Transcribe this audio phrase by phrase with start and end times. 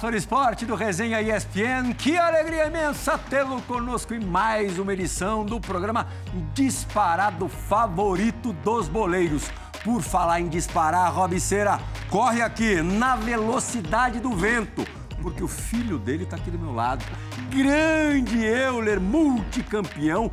[0.00, 1.92] Fã esporte do Resenha ESPN.
[1.92, 6.06] Que alegria imensa tê-lo conosco em mais uma edição do programa
[6.54, 9.50] Disparado Favorito dos Boleiros.
[9.82, 14.86] Por falar em disparar, Robiceira, corre aqui na velocidade do vento,
[15.20, 17.04] porque o filho dele está aqui do meu lado.
[17.50, 20.30] Grande Euler, multicampeão,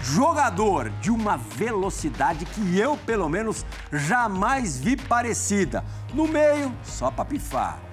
[0.00, 5.84] jogador de uma velocidade que eu, pelo menos, jamais vi parecida.
[6.14, 7.91] No meio, só para pifar.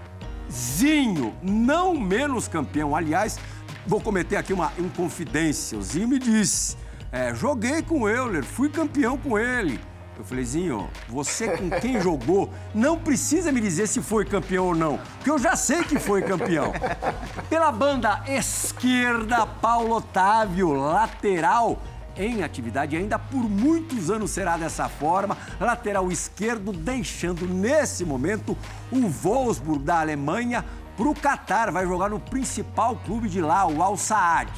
[0.52, 2.96] Zinho, não menos campeão.
[2.96, 3.40] Aliás,
[3.86, 5.78] vou cometer aqui uma inconfidência.
[5.78, 6.76] O Zinho me disse:
[7.12, 9.80] é, joguei com o Euler, fui campeão com ele.
[10.18, 14.76] Eu falei, Zinho, você com quem jogou não precisa me dizer se foi campeão ou
[14.76, 16.74] não, porque eu já sei que foi campeão.
[17.50, 21.82] Pela banda esquerda, Paulo Otávio, lateral
[22.20, 25.38] em atividade ainda por muitos anos será dessa forma.
[25.60, 28.58] Lateral esquerdo, deixando nesse momento
[28.92, 30.66] o Wolfsburg da Alemanha
[30.98, 31.72] para o Catar.
[31.72, 34.52] Vai jogar no principal clube de lá, o Al Saad.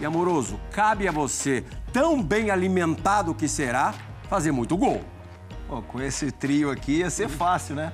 [0.00, 3.94] E amoroso, cabe a você, tão bem alimentado que será,
[4.28, 5.02] fazer muito gol.
[5.88, 7.92] Com esse trio aqui ia ser fácil, né?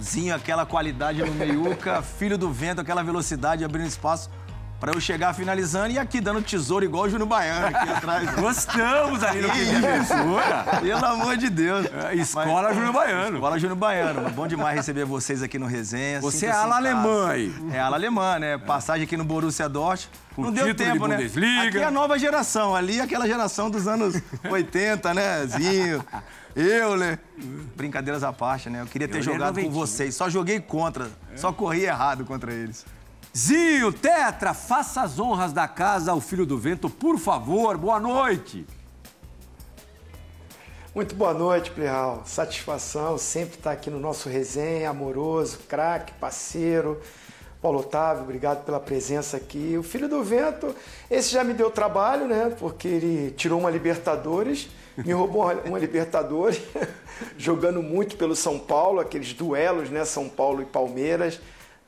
[0.00, 4.30] Zinho, aquela qualidade no meiuca, filho do vento, aquela velocidade abrindo espaço
[4.78, 8.30] para eu chegar finalizando e aqui dando tesouro igual o Júnior Baiano aqui atrás.
[8.36, 10.14] Gostamos ali no Isso.
[10.82, 11.86] Pelo amor de Deus.
[11.86, 13.36] É, escola Júnior Baiano.
[13.36, 14.30] Escola Júnior Baiano.
[14.30, 16.20] Bom demais receber vocês aqui no Resenha.
[16.20, 17.54] Você é ala alemã aí.
[17.72, 18.58] É ala alemã, né?
[18.58, 20.10] Passagem aqui no Borussia Dortmund.
[20.36, 21.16] Não deu tempo, né?
[21.16, 21.68] Bundesliga.
[21.68, 22.74] Aqui é a nova geração.
[22.74, 25.46] Ali é aquela geração dos anos 80, né?
[25.46, 26.04] Zinho.
[26.54, 27.18] Eu, né?
[27.74, 28.82] Brincadeiras à parte, né?
[28.82, 30.14] Eu queria ter jogado com vocês.
[30.14, 31.10] Só joguei contra.
[31.32, 31.36] É.
[31.36, 32.84] Só corri errado contra eles.
[33.36, 37.76] Zinho, Tetra, faça as honras da casa ao Filho do Vento, por favor.
[37.76, 38.64] Boa noite.
[40.94, 42.22] Muito boa noite, Plihal.
[42.24, 46.98] Satisfação sempre estar aqui no nosso resenha, amoroso, craque, parceiro.
[47.60, 49.76] Paulo Otávio, obrigado pela presença aqui.
[49.78, 50.74] O Filho do Vento,
[51.10, 52.56] esse já me deu trabalho, né?
[52.58, 56.62] Porque ele tirou uma Libertadores, me roubou uma Libertadores,
[57.36, 60.06] jogando muito pelo São Paulo, aqueles duelos, né?
[60.06, 61.38] São Paulo e Palmeiras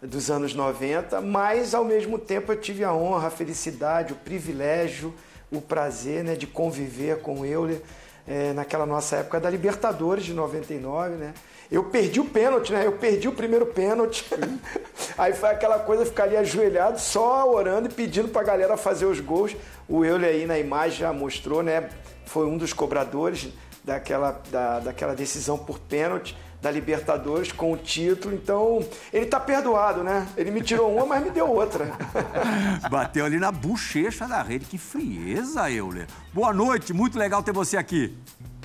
[0.03, 5.13] dos anos 90, mas ao mesmo tempo eu tive a honra, a felicidade, o privilégio,
[5.51, 7.81] o prazer né, de conviver com o Euler
[8.27, 11.35] é, naquela nossa época da Libertadores de 99, né?
[11.71, 12.87] Eu perdi o pênalti, né?
[12.87, 14.25] Eu perdi o primeiro pênalti.
[15.19, 19.21] Aí foi aquela coisa, ficar ali ajoelhado, só orando e pedindo pra galera fazer os
[19.21, 19.55] gols.
[19.87, 21.89] O Euler aí na imagem já mostrou, né?
[22.25, 23.49] Foi um dos cobradores
[23.85, 28.35] daquela, da, daquela decisão por pênalti da Libertadores com o título.
[28.35, 30.27] Então, ele tá perdoado, né?
[30.37, 31.93] Ele me tirou uma, mas me deu outra.
[32.91, 34.65] Bateu ali na bochecha da rede.
[34.65, 36.07] Que frieza, Euler.
[36.33, 38.17] Boa noite, muito legal ter você aqui.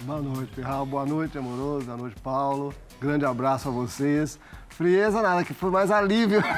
[0.01, 0.85] Boa noite, Ferral.
[0.85, 1.85] Boa noite, amoroso.
[1.85, 2.73] Boa noite, Paulo.
[2.99, 4.39] Grande abraço a vocês.
[4.69, 6.41] Frieza nada, que foi mais alívio.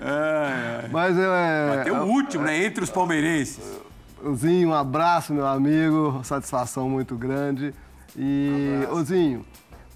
[0.00, 0.88] é, é.
[0.90, 1.76] Mas é.
[1.76, 2.64] Bateu o último, né?
[2.64, 3.60] Entre os palmeirenses.
[4.36, 6.20] Zinho, um abraço, meu amigo.
[6.22, 7.74] Satisfação muito grande.
[8.16, 9.44] E, um Ozinho,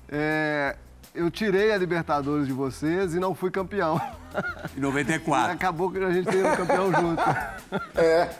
[0.08, 0.76] é,
[1.14, 4.00] eu tirei a Libertadores de vocês e não fui campeão.
[4.76, 5.52] Em 94.
[5.52, 7.22] E acabou que a gente teve um campeão junto.
[7.96, 8.30] É.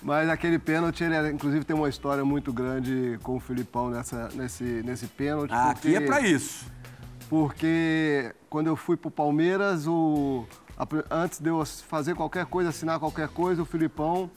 [0.00, 4.64] Mas aquele pênalti, ele, inclusive, tem uma história muito grande com o Filipão nessa, nesse,
[4.64, 5.50] nesse pênalti.
[5.52, 6.66] Ah, porque, aqui é para isso.
[7.28, 10.46] Porque quando eu fui pro Palmeiras, o,
[11.10, 14.30] antes de eu fazer qualquer coisa, assinar qualquer coisa, o Filipão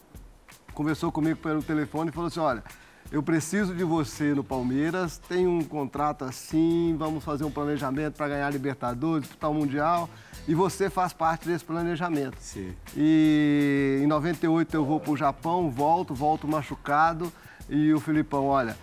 [0.73, 2.63] conversou comigo pelo telefone e falou assim: olha
[3.11, 8.29] eu preciso de você no Palmeiras, tem um contrato assim, vamos fazer um planejamento para
[8.29, 10.09] ganhar Libertadores, disputar o Mundial,
[10.47, 12.37] e você faz parte desse planejamento.
[12.39, 12.73] Sim.
[12.95, 17.31] E em 98 eu vou para o Japão, volto, volto machucado,
[17.69, 18.77] e o Filipão, olha,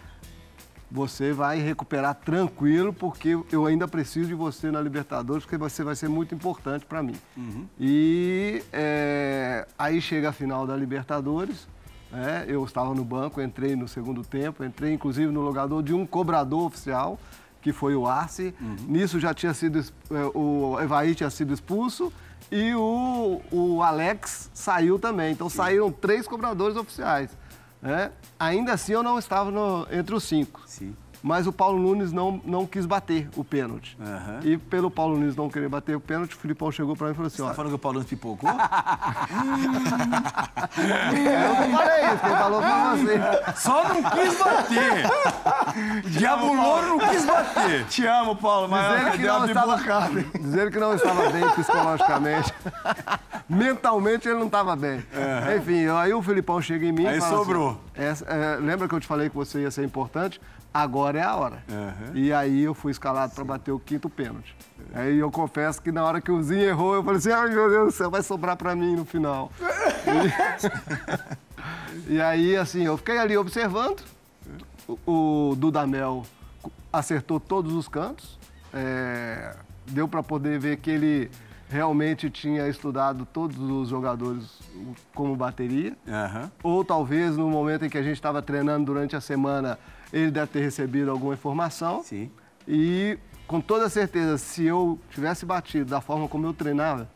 [0.90, 5.96] você vai recuperar tranquilo, porque eu ainda preciso de você na Libertadores, porque você vai
[5.96, 7.16] ser muito importante para mim.
[7.36, 7.66] Uhum.
[7.78, 11.66] E é, aí chega a final da Libertadores,
[12.12, 16.06] é, eu estava no banco, entrei no segundo tempo, entrei inclusive no lugar de um
[16.06, 17.18] cobrador oficial,
[17.60, 18.54] que foi o Arce.
[18.60, 18.76] Uhum.
[18.88, 19.84] Nisso já tinha sido, é,
[20.34, 22.12] o Evaí tinha sido expulso
[22.50, 25.32] e o, o Alex saiu também.
[25.32, 27.36] Então saíram três cobradores oficiais.
[27.82, 30.62] É, ainda assim eu não estava no, entre os cinco.
[30.66, 33.96] Sim mas o Paulo Nunes não, não quis bater o pênalti.
[33.98, 34.40] Uhum.
[34.42, 37.16] E pelo Paulo Nunes não querer bater o pênalti, o Filipão chegou para mim e
[37.16, 38.50] falou assim: Você tá falando que o Paulo Nunes pipocou?
[38.50, 38.56] eu
[41.68, 43.18] não falei isso, quem falou foi você.
[43.56, 45.08] Só não quis bater.
[46.10, 47.86] Diabo Louro não quis bater.
[47.86, 49.78] Te amo, Paulo, mas dizer que, não estava,
[50.38, 52.52] dizer que não estava bem psicologicamente.
[53.48, 54.98] Mentalmente ele não estava bem.
[54.98, 55.56] Uhum.
[55.56, 57.80] Enfim, aí o Filipão chega em mim e fala sobrou.
[57.96, 60.38] Assim, é, é, lembra que eu te falei que você ia ser importante?
[60.82, 61.62] Agora é a hora.
[61.68, 62.16] Uhum.
[62.16, 64.54] E aí eu fui escalado para bater o quinto pênalti.
[64.94, 67.68] Aí eu confesso que na hora que o Zinho errou, eu falei assim, ai meu
[67.68, 69.50] Deus do céu, vai sobrar para mim no final.
[72.06, 72.14] e...
[72.14, 74.02] e aí, assim, eu fiquei ali observando.
[74.86, 76.24] O, o Dudamel
[76.92, 78.38] acertou todos os cantos.
[78.72, 79.54] É...
[79.86, 81.30] Deu para poder ver que ele
[81.68, 84.58] realmente tinha estudado todos os jogadores
[85.14, 85.94] como bateria.
[86.06, 86.50] Uhum.
[86.62, 89.78] Ou talvez no momento em que a gente estava treinando durante a semana,
[90.12, 92.02] ele deve ter recebido alguma informação.
[92.02, 92.30] Sim.
[92.66, 97.08] E com toda certeza, se eu tivesse batido da forma como eu treinava,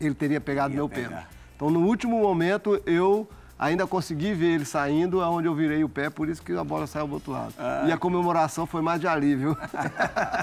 [0.00, 1.08] ele teria pegado Ia meu pegar.
[1.08, 1.26] pênalti.
[1.56, 3.28] Então no último momento eu
[3.58, 6.86] ainda consegui ver ele saindo, aonde eu virei o pé, por isso que a bola
[6.86, 7.54] saiu do outro lado.
[7.58, 7.84] Ah.
[7.86, 9.56] E a comemoração foi mais de alívio.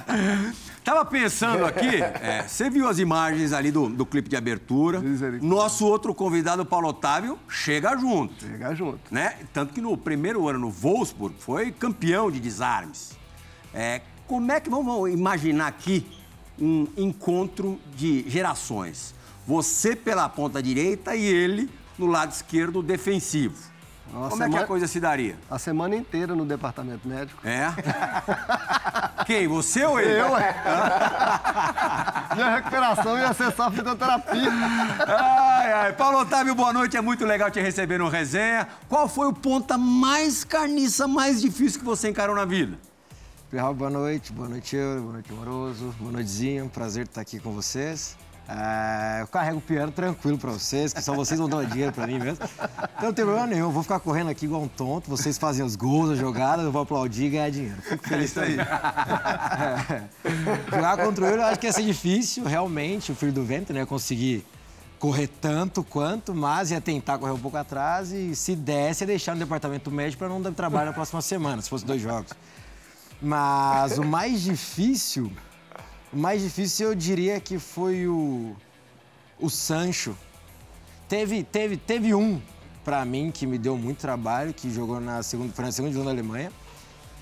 [0.83, 5.01] Tava pensando aqui, é, você viu as imagens ali do, do clipe de abertura.
[5.41, 8.45] Nosso outro convidado, Paulo Otávio, chega junto.
[8.45, 8.99] Chegar junto.
[9.11, 9.35] Né?
[9.53, 13.17] Tanto que no primeiro ano no Wolfsburg foi campeão de desarmes.
[13.73, 16.05] É, como é que vamos imaginar aqui
[16.59, 19.13] um encontro de gerações?
[19.45, 21.69] Você pela ponta direita e ele
[22.01, 23.71] no lado esquerdo defensivo.
[24.11, 25.37] Nossa, como é que a coisa se daria?
[25.49, 27.47] A semana inteira no departamento médico.
[27.47, 27.67] É?
[29.25, 29.47] Quem?
[29.47, 30.19] Você ou ele?
[30.19, 30.53] Eu, é.
[32.35, 34.51] Minha recuperação ia ser só fisioterapia.
[35.07, 35.93] Ai, ai.
[35.93, 36.97] Paulo Otávio, boa noite.
[36.97, 38.67] É muito legal te receber no resenha.
[38.89, 42.77] Qual foi o ponta mais carniça, mais difícil que você encarou na vida?
[43.49, 47.51] Pirral, boa noite, boa noite, eu, boa noite, Amoroso, boa noitezinho, prazer estar aqui com
[47.51, 48.15] vocês.
[48.53, 52.05] É, eu carrego o piano tranquilo pra vocês, que só vocês vão dar dinheiro pra
[52.05, 52.43] mim mesmo.
[52.43, 55.65] Então não tem problema nenhum, eu vou ficar correndo aqui igual um tonto, vocês fazem
[55.65, 57.81] os gols, as jogadas, eu vou aplaudir e ganhar dinheiro.
[57.81, 58.57] Fico feliz aí.
[58.59, 60.03] É.
[60.69, 63.85] Jogar contra ele eu acho que ia ser difícil, realmente, o filho do vento, né?
[63.85, 64.45] Conseguir
[64.99, 69.33] correr tanto quanto, mas ia tentar correr um pouco atrás e se desse, ia deixar
[69.33, 72.33] no departamento médico para não dar trabalho na próxima semana, se fosse dois jogos.
[73.21, 75.31] Mas o mais difícil,
[76.11, 78.55] o mais difícil eu diria que foi o,
[79.39, 80.15] o Sancho.
[81.07, 82.41] Teve, teve, teve um
[82.83, 86.05] para mim que me deu muito trabalho, que jogou na segunda, foi na segunda divisão
[86.05, 86.51] da Alemanha.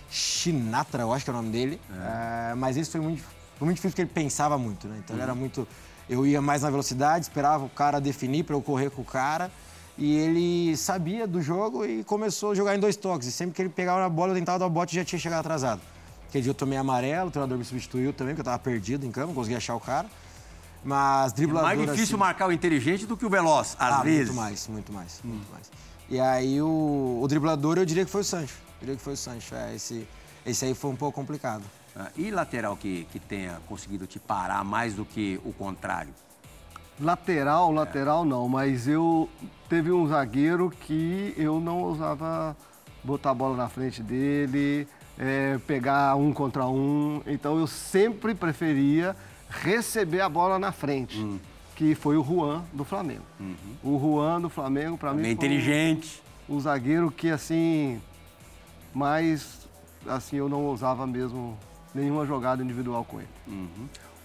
[0.10, 1.80] Shinatra, eu acho que é o nome dele.
[1.92, 3.22] É, mas esse foi muito,
[3.58, 5.00] foi muito difícil porque ele pensava muito, né?
[5.04, 5.68] Então ele era muito.
[6.10, 9.52] Eu ia mais na velocidade, esperava o cara definir para eu correr com o cara.
[9.98, 13.28] E ele sabia do jogo e começou a jogar em dois toques.
[13.28, 15.20] E sempre que ele pegava na bola, eu tentava dar o bote e já tinha
[15.20, 15.82] chegado atrasado.
[16.30, 19.12] Aquele dia eu tomei amarelo, o treinador me substituiu também, porque eu tava perdido em
[19.12, 20.08] campo, não conseguia achar o cara.
[20.84, 21.68] Mas É driblador.
[21.68, 24.28] mais difícil assim, marcar o inteligente do que o veloz, às ah, vezes.
[24.28, 25.72] Muito mais, muito mais, muito mais.
[26.08, 28.56] E aí o, o driblador eu diria que foi o Sancho.
[28.76, 29.56] Eu diria que foi o Sancho.
[29.56, 30.08] É, esse,
[30.46, 31.64] esse aí foi um pouco complicado.
[31.96, 36.14] Ah, E lateral que, que tenha conseguido te parar mais do que o contrário?
[37.00, 39.28] Lateral, lateral não, mas eu
[39.68, 42.56] teve um zagueiro que eu não ousava
[43.04, 44.88] botar a bola na frente dele,
[45.20, 47.22] é, pegar um contra um.
[47.28, 49.16] Então eu sempre preferia
[49.50, 51.38] receber a bola na frente, Hum.
[51.76, 53.24] que foi o Juan do Flamengo.
[53.84, 56.24] O Juan do Flamengo, para mim, Bem foi um- inteligente.
[56.48, 58.02] o zagueiro que assim
[58.94, 59.68] mais
[60.08, 61.58] assim eu não ousava mesmo
[61.94, 63.30] nenhuma jogada individual com ele.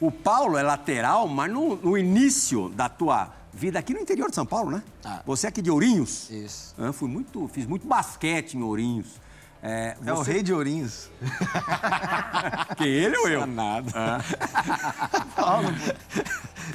[0.01, 4.35] O Paulo é lateral, mas no, no início da tua vida aqui no interior de
[4.35, 4.83] São Paulo, né?
[5.05, 5.23] Ah.
[5.25, 6.29] Você é aqui de Ourinhos?
[6.31, 6.75] Isso.
[6.79, 9.07] Ah, fui muito, fiz muito basquete em Ourinhos.
[9.67, 11.09] É, É o você- rei de ourinhos.
[12.77, 13.47] Que ele ou eu?
[13.47, 13.91] Nada.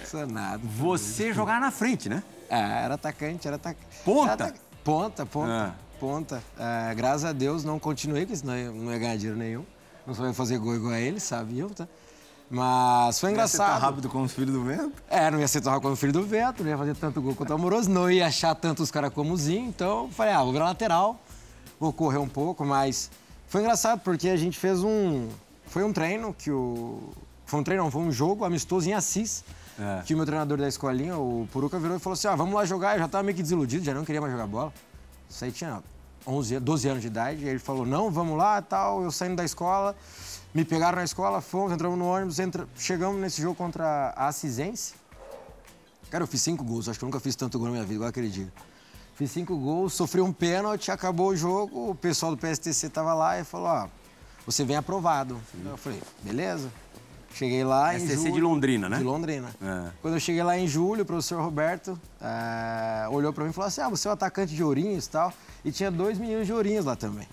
[0.03, 0.59] Isso é nada.
[0.63, 2.23] Você jogar na frente, né?
[2.49, 3.85] É, era atacante, era atacante.
[4.03, 4.53] Ponta?
[4.83, 5.73] Ponta, ponta, Ah.
[5.99, 6.43] ponta.
[6.57, 9.65] É, graças a Deus não continuei, porque senão eu não ia ganhar dinheiro nenhum.
[10.07, 11.87] Não só ia fazer gol igual a ele, sabiam, tá?
[12.49, 13.79] Mas foi Você tá engraçado.
[13.79, 14.93] rápido como os filhos do vento?
[15.07, 17.35] É, não ia ser tão como o filho do Vento, não ia fazer tanto gol
[17.35, 20.41] quanto o Amoroso, não ia achar tanto os caras como o Zinho, então falei, ah,
[20.41, 21.19] vou virar lateral,
[21.79, 23.09] vou correr um pouco, mas
[23.47, 25.27] foi engraçado porque a gente fez um.
[25.67, 27.09] Foi um treino que o.
[27.45, 29.43] Foi um treino, não, foi um jogo amistoso em Assis.
[29.79, 30.03] É.
[30.03, 32.65] Que o meu treinador da escolinha, o Puruca, virou e falou assim: ah, vamos lá
[32.65, 32.95] jogar.
[32.95, 34.73] Eu já tava meio que desiludido, já não queria mais jogar bola.
[35.29, 35.81] Isso aí tinha
[36.27, 37.41] 11, an- 12 anos de idade.
[37.41, 39.01] E aí ele falou: não, vamos lá tal.
[39.03, 39.95] Eu saindo da escola,
[40.53, 42.67] me pegaram na escola, fomos, entramos no ônibus, entra...
[42.77, 44.93] chegamos nesse jogo contra a Assisense.
[46.11, 47.95] Cara, eu fiz cinco gols, acho que eu nunca fiz tanto gol na minha vida,
[47.95, 48.51] igual aquele dia.
[49.19, 53.37] Fiz cinco gols, sofri um pênalti, acabou o jogo, o pessoal do PSTC tava lá
[53.37, 53.87] e falou: ó,
[54.45, 55.37] você vem aprovado.
[55.65, 56.71] Eu falei: beleza.
[57.33, 58.33] Cheguei lá em STC julho.
[58.33, 58.97] de Londrina, né?
[58.97, 59.49] De Londrina.
[59.61, 59.89] É.
[60.01, 63.67] Quando eu cheguei lá em julho, o professor Roberto eh, olhou pra mim e falou
[63.67, 65.33] assim: Ah, você é o atacante de Ourinhos e tal.
[65.65, 67.27] E tinha dois meninos de Ourinhos lá também.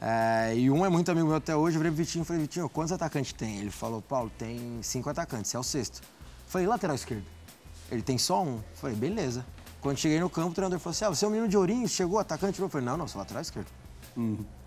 [0.00, 1.76] Eh, e um é muito amigo meu até hoje.
[1.76, 3.58] Eu virei pro Vitinho e falei: Vitinho, quantos atacantes tem?
[3.58, 6.00] Ele falou: Paulo, tem cinco atacantes, você é o sexto.
[6.00, 6.06] Eu
[6.46, 7.24] falei: lateral esquerdo.
[7.90, 8.54] Ele tem só um.
[8.54, 9.44] Eu falei: beleza.
[9.80, 11.90] Quando cheguei no campo, o treinador falou assim: Ah, você é um menino de Ourinhos,
[11.92, 12.60] chegou atacante?
[12.60, 13.68] Eu falei: Não, não, sou lateral esquerdo.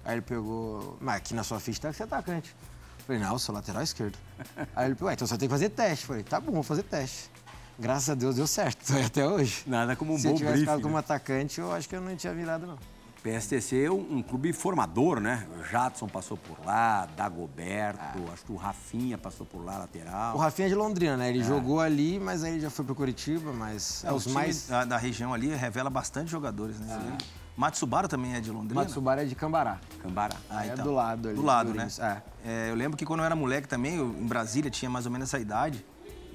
[0.05, 2.55] Aí ele pegou, mas aqui na sua ficha tá que você é atacante.
[2.99, 4.17] Eu falei, não, eu sou lateral esquerdo.
[4.75, 6.03] Aí ele pegou, "Ué, então você tem que fazer teste.
[6.05, 7.29] Eu falei, tá bom, vou fazer teste.
[7.77, 9.63] Graças a Deus deu certo, até hoje.
[9.67, 10.83] Nada como um Se eu bom tivesse briefing, ficado né?
[10.83, 12.77] como atacante, eu acho que eu não tinha virado, não.
[13.23, 15.47] PSTC é um, um clube formador, né?
[15.59, 20.35] O Jadson passou por lá, Dagoberto, acho que o Rafinha passou por lá, lateral.
[20.35, 21.29] O Rafinha é de Londrina, né?
[21.29, 24.67] Ele jogou ali, mas aí ele já foi pro Curitiba, mas é, É, os mais...
[24.67, 27.17] da, da região ali revela bastante jogadores, né?
[27.55, 28.81] Matsubara também é de Londrina.
[28.81, 29.79] Matsubara é de Cambará.
[30.01, 30.35] Cambará.
[30.49, 30.85] Ah, é então.
[30.85, 31.37] do lado ali.
[31.37, 31.87] Do lado, do né?
[31.99, 32.21] É.
[32.43, 35.11] É, eu lembro que quando eu era moleque também, eu, em Brasília, tinha mais ou
[35.11, 35.85] menos essa idade.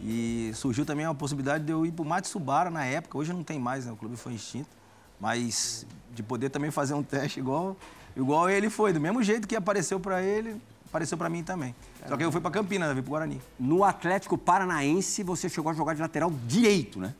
[0.03, 3.17] E surgiu também a possibilidade de eu ir pro Matsubara na época.
[3.19, 3.93] Hoje não tem mais, né?
[3.93, 4.69] O clube foi extinto.
[5.19, 7.77] Mas de poder também fazer um teste igual,
[8.17, 8.93] igual ele foi.
[8.93, 11.75] Do mesmo jeito que apareceu pra ele, apareceu pra mim também.
[12.09, 13.41] Só que eu fui pra Campinas, eu vim pro Guarani.
[13.61, 17.15] No Atlético Paranaense, você chegou a jogar de lateral direito, né?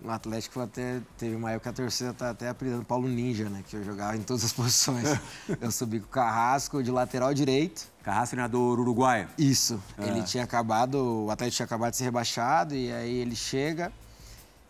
[0.00, 3.62] No Atlético até teve uma época que a torcida tá até apelidando Paulo Ninja, né?
[3.68, 5.04] Que eu jogava em todas as posições.
[5.60, 7.86] eu subi com o Carrasco de lateral direito.
[8.02, 9.28] Carrasco, treinador uruguaio.
[9.38, 9.80] Isso.
[9.96, 10.06] Ah.
[10.06, 13.92] Ele tinha acabado, o Atlético tinha acabado de ser rebaixado e aí ele chega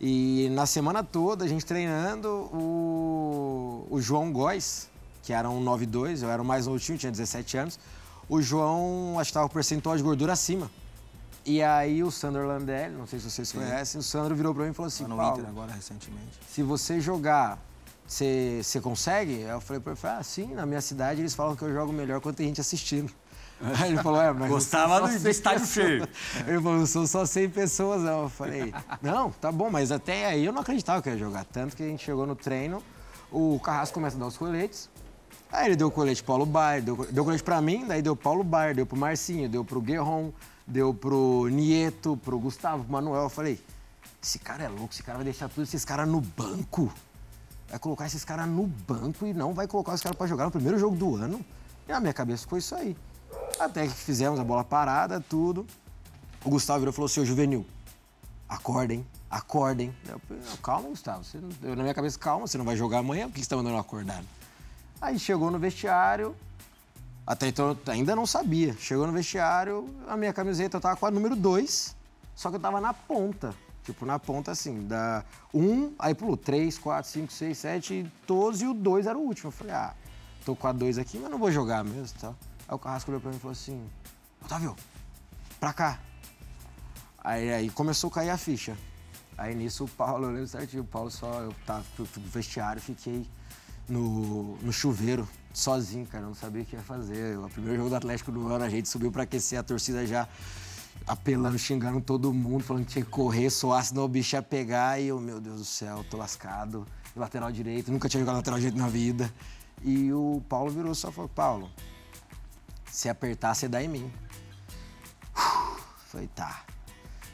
[0.05, 4.89] e na semana toda a gente treinando o, o João Góes,
[5.21, 7.79] que era um 9-2, eu era o mais novo time, tinha 17 anos.
[8.27, 10.69] O João acho que estava com percentual de gordura acima.
[11.45, 14.71] E aí o Sandro Landelli, não sei se vocês conhecem, o Sandro virou pra mim
[14.71, 16.37] e falou assim, Tá no Paulo, Inter agora, recentemente.
[16.49, 17.57] se você jogar,
[18.05, 19.39] você consegue?
[19.39, 22.19] Eu falei pra ele, ah, sim, na minha cidade eles falam que eu jogo melhor
[22.19, 23.09] quando tem gente assistindo.
[23.79, 26.07] Aí ele falou, é, mas Gostava do- de 100 estádio pessoas." cheio.
[26.47, 28.23] Ele falou, não são só 100 pessoas, não.
[28.23, 31.45] Eu falei, não, tá bom, mas até aí eu não acreditava que ia jogar.
[31.45, 32.81] Tanto que a gente chegou no treino,
[33.31, 34.89] o Carrasco começa a dar os coletes.
[35.51, 38.15] Aí ele deu o colete pro Paulo Baier, deu, deu colete pra mim, daí deu
[38.15, 40.31] Paulo Baier, deu pro Marcinho, deu pro Guerron,
[40.65, 43.23] deu pro Nieto, pro Gustavo, pro Manuel.
[43.23, 43.59] Eu falei,
[44.21, 46.91] esse cara é louco, esse cara vai deixar todos esses caras no banco.
[47.69, 50.51] Vai colocar esses caras no banco e não vai colocar os caras pra jogar no
[50.51, 51.39] primeiro jogo do ano.
[51.87, 52.95] E na minha cabeça ficou isso aí.
[53.63, 55.65] Até que fizemos a bola parada, tudo.
[56.43, 57.65] O Gustavo virou e falou, seu juvenil,
[58.49, 59.95] acordem, acordem.
[60.05, 61.23] Eu falei, "Não, calma, Gustavo.
[61.23, 63.55] Você eu, na minha cabeça, calma, você não vai jogar amanhã, por que você tá
[63.55, 64.21] mandando acordar?
[65.01, 66.35] Aí chegou no vestiário,
[67.25, 68.75] até então eu ainda não sabia.
[68.77, 71.95] Chegou no vestiário, a minha camiseta eu tava com a número 2,
[72.35, 73.55] só que eu tava na ponta.
[73.85, 78.65] Tipo, na ponta assim, da 1, um, aí pulou 3, 4, 5, 6, 7, 12
[78.65, 79.47] e o 2 era o último.
[79.47, 79.93] Eu falei, ah,
[80.45, 82.35] tô com a 2 aqui, mas não vou jogar mesmo e tal.
[82.67, 83.83] Aí o Carrasco olhou pra mim e falou assim,
[84.43, 84.75] Otávio,
[85.59, 85.99] pra cá.
[87.23, 88.77] Aí, aí começou a cair a ficha.
[89.37, 92.81] Aí nisso o Paulo, eu lembro certinho, o Paulo só, eu tava fui pro vestiário,
[92.81, 93.27] fiquei
[93.87, 97.37] no, no chuveiro, sozinho, cara, eu não sabia o que ia fazer.
[97.37, 100.27] O primeiro jogo do Atlético do ano, a gente subiu pra aquecer, a torcida já
[101.07, 104.99] apelando, xingando todo mundo, falando que tinha que correr, soar, senão o bicho ia pegar.
[104.99, 106.85] E eu, meu Deus do céu, tô lascado.
[107.15, 109.31] Lateral direito, nunca tinha jogado lateral direito na vida.
[109.81, 111.69] E o Paulo virou só e falou, Paulo,
[112.93, 114.13] se apertar, você dá em mim.
[116.05, 116.63] Falei, tá.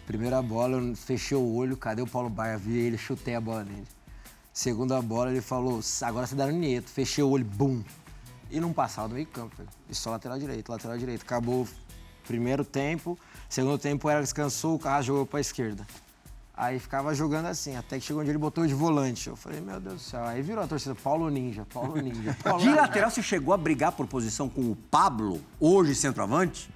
[0.07, 2.57] Primeira bola, eu fechei o olho, cadê o Paulo Baia?
[2.57, 3.85] Vi ele, chutei a bola nele.
[4.53, 6.89] Segunda bola, ele falou, agora você dá no Nieto.
[6.89, 7.83] Fechei o olho, bum.
[8.49, 9.61] E não passava do meio campo.
[9.89, 11.23] E só lateral direito, lateral direito.
[11.23, 11.67] Acabou o
[12.25, 15.85] primeiro tempo, segundo tempo era descansou, o Carrasco jogou pra esquerda.
[16.61, 19.29] Aí ficava jogando assim, até que chegou dia ele botou de volante.
[19.29, 20.25] Eu falei, meu Deus do céu.
[20.25, 22.81] Aí virou a torcida, Paulo Ninja, Paulo Ninja, Paulo De Ninja.
[22.81, 26.69] lateral, você chegou a brigar por posição com o Pablo, hoje centroavante?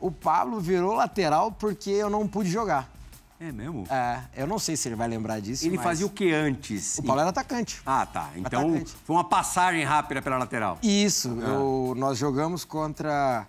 [0.00, 2.88] O Pablo virou lateral porque eu não pude jogar.
[3.38, 3.84] É mesmo?
[3.90, 6.98] É, eu não sei se ele vai lembrar disso, Ele mas fazia o que antes?
[6.98, 7.80] O Paulo era atacante.
[7.84, 8.30] Ah, tá.
[8.34, 8.96] Então Atacante.
[9.04, 10.78] foi uma passagem rápida pela lateral.
[10.82, 11.48] Isso, Ah.
[11.50, 13.46] eu- nós jogamos contra.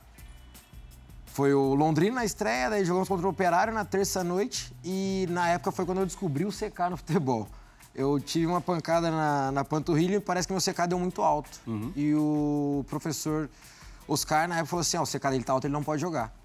[1.40, 5.72] Foi o Londrina na estreia, daí jogamos contra o Operário na terça-noite e na época
[5.72, 7.48] foi quando eu descobri o CK no futebol.
[7.96, 11.50] Eu tive uma pancada na, na panturrilha e parece que meu CK deu muito alto.
[11.66, 11.94] Uhum.
[11.96, 13.50] E o professor
[14.06, 16.36] Oscar na época falou assim: ó, o CK dele tá alto, ele não pode jogar.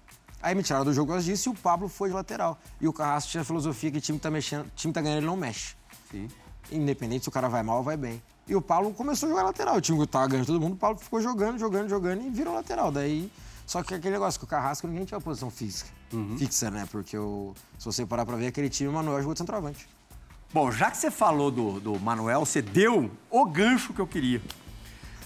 [0.41, 2.57] Aí me tiraram do jogo, eu disse, e o Pablo foi de lateral.
[2.79, 5.35] E o Carrasco tinha a filosofia que time tá mexendo, time tá ganhando, ele não
[5.35, 5.75] mexe.
[6.09, 6.29] Sim.
[6.71, 8.23] Independente se o cara vai mal ou vai bem.
[8.47, 9.75] E o Paulo começou a jogar lateral.
[9.75, 12.53] O time que tava ganhando todo mundo, o Paulo ficou jogando, jogando, jogando e virou
[12.53, 12.93] lateral.
[12.93, 13.29] Daí.
[13.65, 15.89] Só que aquele negócio que o Carrasco ninguém tinha uma posição física.
[16.37, 16.87] Fixa, né?
[16.91, 19.87] Porque o, se você parar pra ver, aquele time, o Manuel jogou de centroavante.
[20.53, 24.41] Bom, já que você falou do, do Manuel, você deu o gancho que eu queria.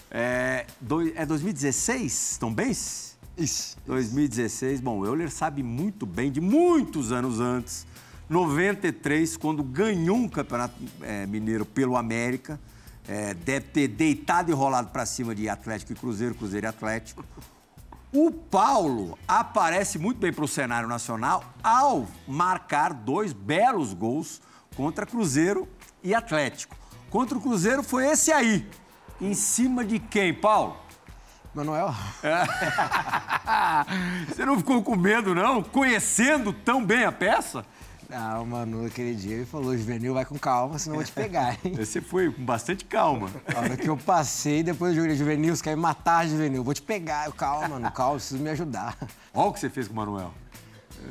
[0.10, 3.18] É, doi- é 2016, Tom Benz?
[3.38, 3.78] Isso.
[3.86, 4.82] 2016.
[4.82, 7.86] Bom, o Euler sabe muito bem, de muitos anos antes,
[8.30, 12.60] 93, quando ganhou um campeonato é, mineiro pelo América.
[13.08, 17.26] É, deve ter deitado e rolado para cima de Atlético e Cruzeiro, Cruzeiro e Atlético.
[18.12, 24.42] O Paulo aparece muito bem para o cenário nacional ao marcar dois belos gols
[24.76, 25.68] contra Cruzeiro
[26.04, 26.76] e Atlético.
[27.12, 28.68] Contra o Cruzeiro foi esse aí.
[29.22, 30.76] Em cima de quem, Paulo?
[31.54, 31.94] Manuel?
[34.28, 35.62] Você não ficou com medo, não?
[35.62, 37.64] Conhecendo tão bem a peça?
[38.10, 41.12] Não, o Manu, aquele dia, ele falou, Juvenil, vai com calma, senão eu vou te
[41.12, 41.76] pegar, hein?
[41.78, 43.30] Você foi com bastante calma.
[43.56, 46.74] A hora que eu passei, depois eu joguei Juvenil, você quer me matar, Juvenil, vou
[46.74, 47.28] te pegar.
[47.28, 48.98] Eu, calma, mano, calma, preciso me ajudar.
[49.32, 50.34] Olha o que você fez com o Manuel.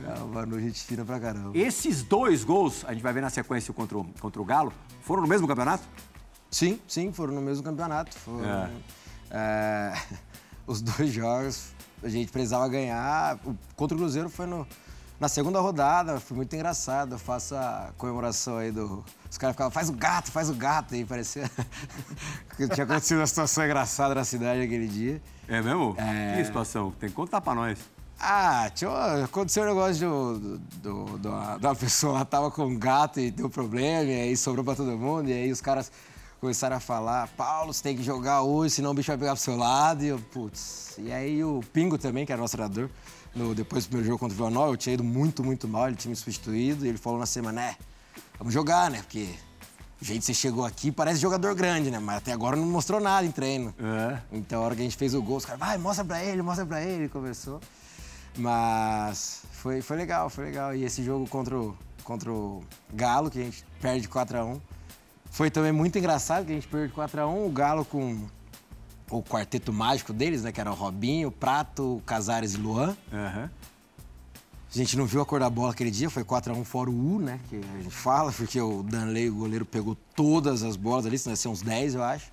[0.02, 1.56] Não, o Manu, gente fina pra caramba.
[1.56, 5.22] Esses dois gols, a gente vai ver na sequência contra o, contra o Galo, foram
[5.22, 5.84] no mesmo campeonato?
[6.50, 8.18] Sim, sim, foram no mesmo campeonato.
[8.18, 8.70] Foram, É.
[9.30, 9.92] é,
[10.66, 11.68] os dois jogos
[12.02, 13.38] a gente precisava ganhar.
[13.44, 14.66] O- contra o Cruzeiro foi no-
[15.20, 17.14] na segunda rodada, foi muito engraçado.
[17.14, 19.04] Eu faço a comemoração aí do.
[19.30, 20.94] Os caras ficavam, faz o gato, faz o gato.
[20.94, 21.50] E parecia
[22.56, 25.20] que tinha acontecido uma situação engraçada na cidade aquele dia.
[25.48, 25.94] É mesmo?
[25.98, 26.36] É.
[26.36, 26.90] Que situação?
[26.92, 27.78] Tem que contar pra nós.
[28.20, 28.90] Ah, tinha,
[29.24, 30.58] aconteceu um negócio do, do,
[31.04, 34.22] do, de uma- de uma pessoa lá, tava com um gato e deu problema, e
[34.22, 35.92] aí sobrou pra todo mundo, e aí os caras
[36.40, 39.40] começaram a falar, Paulo, você tem que jogar hoje, senão o bicho vai pegar pro
[39.40, 40.94] seu lado, e eu, putz.
[40.98, 42.88] E aí o Pingo também, que era nosso treinador,
[43.38, 45.86] no, depois do primeiro jogo contra o Vila Nova, eu tinha ido muito, muito mal,
[45.86, 47.76] ele tinha me substituído, e ele falou na semana, é,
[48.38, 49.28] vamos jogar, né, porque
[50.00, 53.00] o jeito que você chegou aqui parece jogador grande, né, mas até agora não mostrou
[53.00, 53.74] nada em treino.
[53.80, 54.18] É.
[54.32, 56.42] Então, a hora que a gente fez o gol, os caras, vai, mostra pra ele,
[56.42, 57.60] mostra pra ele, começou.
[58.36, 60.74] Mas foi, foi legal, foi legal.
[60.74, 64.60] E esse jogo contra o, contra o Galo, que a gente perde de 4x1,
[65.30, 68.26] foi também muito engraçado, que a gente perde de 4x1, o Galo com
[69.10, 72.96] o quarteto mágico deles, né, que era o Robinho, Prato, Casares e Luan.
[73.12, 73.50] Aham.
[74.70, 77.18] A gente não viu a cor da bola aquele dia, foi 4x1 fora o U,
[77.18, 77.40] né?
[77.48, 81.48] Que a gente fala, porque o Danley, o goleiro, pegou todas as bolas ali, ser
[81.48, 82.30] uns 10, eu acho.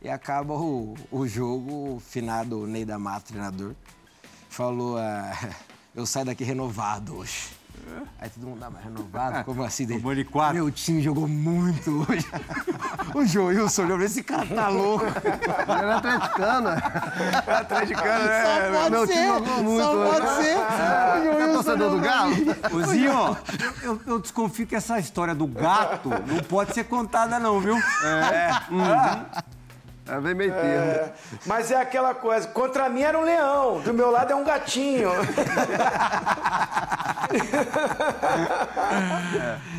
[0.00, 3.74] E acaba o, o jogo, o finado Ney da Mata, treinador,
[4.48, 5.30] falou: ah,
[5.94, 7.50] eu saio daqui renovado hoje.
[8.20, 9.44] Aí todo mundo, ah, mas renovado?
[9.44, 9.86] Como assim?
[9.86, 10.00] Dele?
[10.00, 10.54] Tomou de quatro.
[10.54, 12.26] Meu time jogou muito hoje.
[13.14, 15.04] o Joilson olhou pra esse cara tá louco.
[15.04, 16.68] Ele era atleticano.
[17.60, 20.10] Atleticano, Só pode meu ser, time jogou muito só hoje.
[20.20, 20.54] pode ser.
[21.14, 22.30] O Você é Joilson torcedor do olhou pra Galo?
[22.36, 22.46] mim.
[22.72, 23.36] Ô, Zinho,
[23.82, 27.76] eu, eu desconfio que essa história do gato não pode ser contada, não, viu?
[27.76, 28.50] É
[30.22, 30.66] bem meio termo.
[30.66, 31.12] É,
[31.46, 35.10] mas é aquela coisa, contra mim era um leão, do meu lado é um gatinho.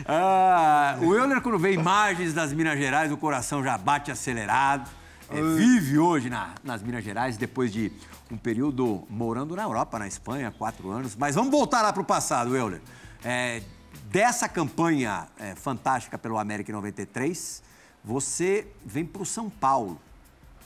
[0.07, 4.89] Ah, o Euler, quando vê imagens das Minas Gerais, o coração já bate acelerado.
[5.29, 7.91] É, vive hoje na- nas Minas Gerais, depois de
[8.31, 11.15] um período morando na Europa, na Espanha, quatro anos.
[11.15, 12.81] Mas vamos voltar lá para o passado, Euler.
[13.23, 13.63] É,
[14.05, 17.63] dessa campanha é, fantástica pelo América em 93,
[18.03, 19.99] você vem para o São Paulo.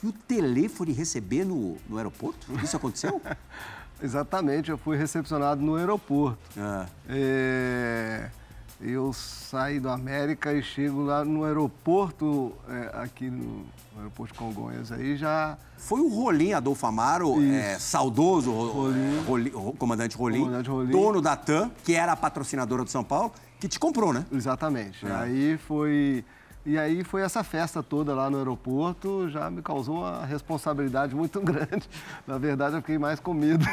[0.02, 2.46] E o Tele foi receber no, no aeroporto?
[2.62, 3.20] Isso aconteceu?
[4.02, 6.38] Exatamente, eu fui recepcionado no aeroporto.
[6.56, 8.30] Ah, É,
[8.80, 13.58] eu saí do América e chego lá no aeroporto, é, aqui no,
[13.92, 15.58] no aeroporto de Congonhas, aí já...
[15.76, 20.90] Foi o Rolim Adolfo Amaro, é, saudoso Ro- é, Rolim, Ro- comandante Rolim, Comandante Rolim.
[20.92, 24.24] dono da TAM, que era a patrocinadora do São Paulo, que te comprou, né?
[24.32, 25.04] Exatamente.
[25.06, 25.12] É.
[25.12, 26.24] Aí foi...
[26.64, 31.40] E aí foi essa festa toda lá no aeroporto, já me causou uma responsabilidade muito
[31.42, 31.88] grande.
[32.26, 33.64] Na verdade, eu fiquei mais com medo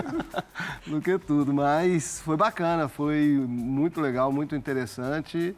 [0.86, 1.52] do que tudo.
[1.54, 5.56] Mas foi bacana, foi muito legal, muito interessante.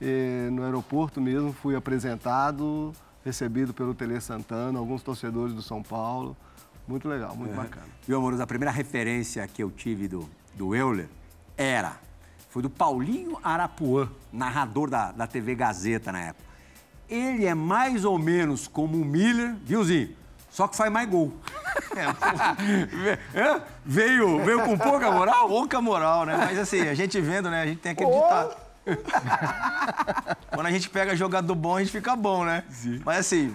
[0.00, 2.92] E no aeroporto mesmo fui apresentado,
[3.24, 6.36] recebido pelo Tele Santana, alguns torcedores do São Paulo.
[6.86, 7.86] Muito legal, muito bacana.
[8.06, 11.08] Viu, Amoroso, a primeira referência que eu tive do, do Euler
[11.56, 11.96] era,
[12.54, 16.44] foi do Paulinho Arapuã, narrador da, da TV Gazeta na época.
[17.10, 20.10] Ele é mais ou menos como o Miller, viuzinho?
[20.52, 21.32] Só que faz mais gol.
[23.34, 25.48] É, veio, veio com pouca moral?
[25.48, 26.36] Pouca moral, né?
[26.36, 27.60] Mas assim, a gente vendo, né?
[27.60, 28.56] A gente tem aquele ditado.
[30.54, 32.62] Quando a gente pega jogador bom, a gente fica bom, né?
[33.04, 33.52] Mas assim,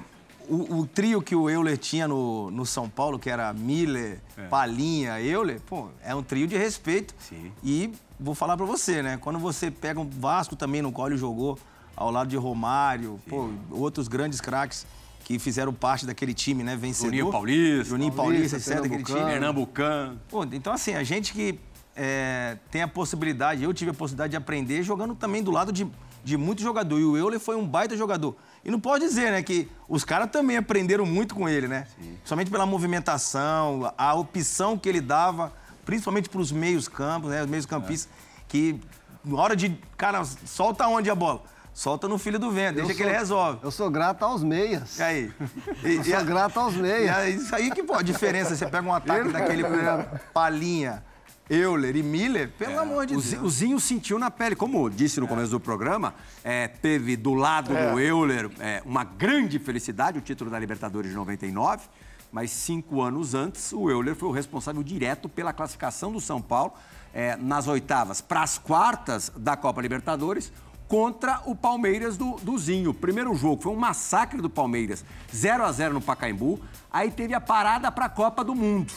[0.49, 5.21] o, o trio que o Euler tinha no, no São Paulo, que era Miller, Palinha,
[5.21, 7.15] Euler, pô, é um trio de respeito.
[7.17, 7.53] Sim.
[7.63, 9.17] E vou falar pra você, né?
[9.17, 11.58] Quando você pega um Vasco também, no qual ele jogou,
[11.95, 14.86] ao lado de Romário, pô, outros grandes craques
[15.23, 16.75] que fizeram parte daquele time, né?
[16.75, 17.12] Vencedor.
[17.12, 17.84] Juninho Paulista.
[17.84, 18.84] Juninho Paulista, Paulista, etc.
[18.84, 19.32] Daquele time.
[19.32, 20.19] Pernambucano.
[20.29, 21.60] Pô, então assim, a gente que
[21.95, 25.86] é, tem a possibilidade, eu tive a possibilidade de aprender jogando também do lado de,
[26.23, 26.99] de muito jogador.
[26.99, 28.36] E o Euler foi um baita jogador.
[28.63, 31.88] E não pode dizer, né, que os caras também aprenderam muito com ele, né?
[32.23, 35.53] Somente pela movimentação, a opção que ele dava,
[35.89, 38.13] principalmente para os meios campos, né, os meios campistas,
[38.47, 38.80] que
[39.25, 41.41] na hora de, cara, solta onde a bola?
[41.73, 43.60] Solta no filho do vento, deixa Eu que ele resolve.
[43.63, 44.99] Eu sou grato aos meias.
[44.99, 45.34] E aí?
[45.84, 47.17] Eu sou grato aos E meias.
[47.17, 48.56] é isso aí que pô, a diferença.
[48.56, 51.04] Você pega um ataque daquele com Palinha,
[51.49, 53.41] Euler e Miller, pelo amor de O, Deus.
[53.41, 57.69] O Zinho sentiu na pele, como disse no começo do programa, é, teve do lado
[57.69, 61.82] do Euler é, uma grande felicidade, o título da Libertadores de 99.
[62.31, 66.73] Mas cinco anos antes, o Euler foi o responsável direto pela classificação do São Paulo
[67.13, 70.51] é, nas oitavas para as quartas da Copa Libertadores
[70.87, 72.93] contra o Palmeiras do, do Zinho.
[72.93, 76.59] Primeiro jogo foi um massacre do Palmeiras, 0 a 0 no Pacaembu.
[76.91, 78.91] Aí teve a parada para a Copa do Mundo.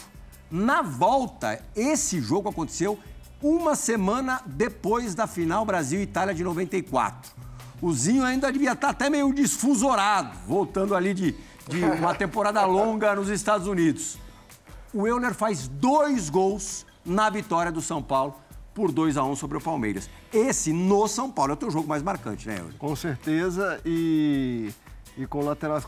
[0.49, 2.99] Na volta, esse jogo aconteceu
[3.41, 7.31] uma semana depois da final Brasil-Itália de 94.
[7.81, 11.35] O Zinho ainda devia estar até meio desfusorado, voltando ali de,
[11.67, 14.17] de uma temporada longa nos Estados Unidos.
[14.93, 18.35] O Euler faz dois gols na vitória do São Paulo
[18.73, 20.09] por 2 a 1 sobre o Palmeiras.
[20.31, 22.73] Esse no São Paulo é o teu jogo mais marcante, né, Euler?
[22.77, 24.71] Com certeza e
[25.15, 25.79] e com o lateral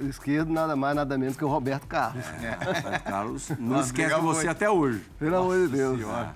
[0.00, 2.24] esquerdo, nada mais, nada menos que o Roberto Carlos.
[2.42, 5.04] É, Carlos não esquece de você até hoje.
[5.18, 5.98] Pelo amor de Deus.
[5.98, 6.34] Senhora.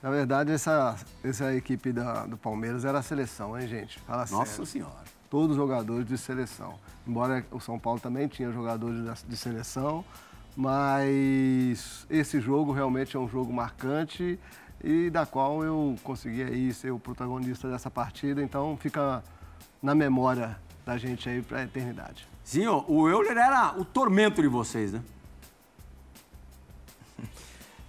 [0.00, 4.00] Na verdade, essa, essa equipe da, do Palmeiras era a seleção, hein, gente?
[4.00, 4.66] Fala Nossa sério.
[4.66, 5.11] Senhora.
[5.32, 6.74] Todos jogadores de seleção.
[7.08, 10.04] Embora o São Paulo também tinha jogadores de seleção,
[10.54, 14.38] mas esse jogo realmente é um jogo marcante
[14.84, 19.24] e da qual eu consegui aí ser o protagonista dessa partida, então fica
[19.82, 22.28] na memória da gente aí para a eternidade.
[22.44, 25.00] Sim, o Euler era o tormento de vocês, né?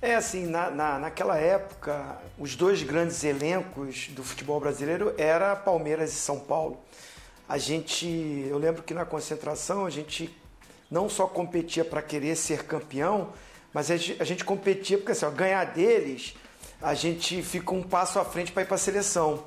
[0.01, 6.13] É assim, na, na, naquela época, os dois grandes elencos do futebol brasileiro era Palmeiras
[6.13, 6.79] e São Paulo.
[7.47, 8.07] A gente,
[8.49, 10.35] eu lembro que na concentração a gente
[10.89, 13.33] não só competia para querer ser campeão,
[13.73, 16.35] mas a gente, a gente competia porque assim, ó, ganhar deles,
[16.81, 19.43] a gente fica um passo à frente para ir para a seleção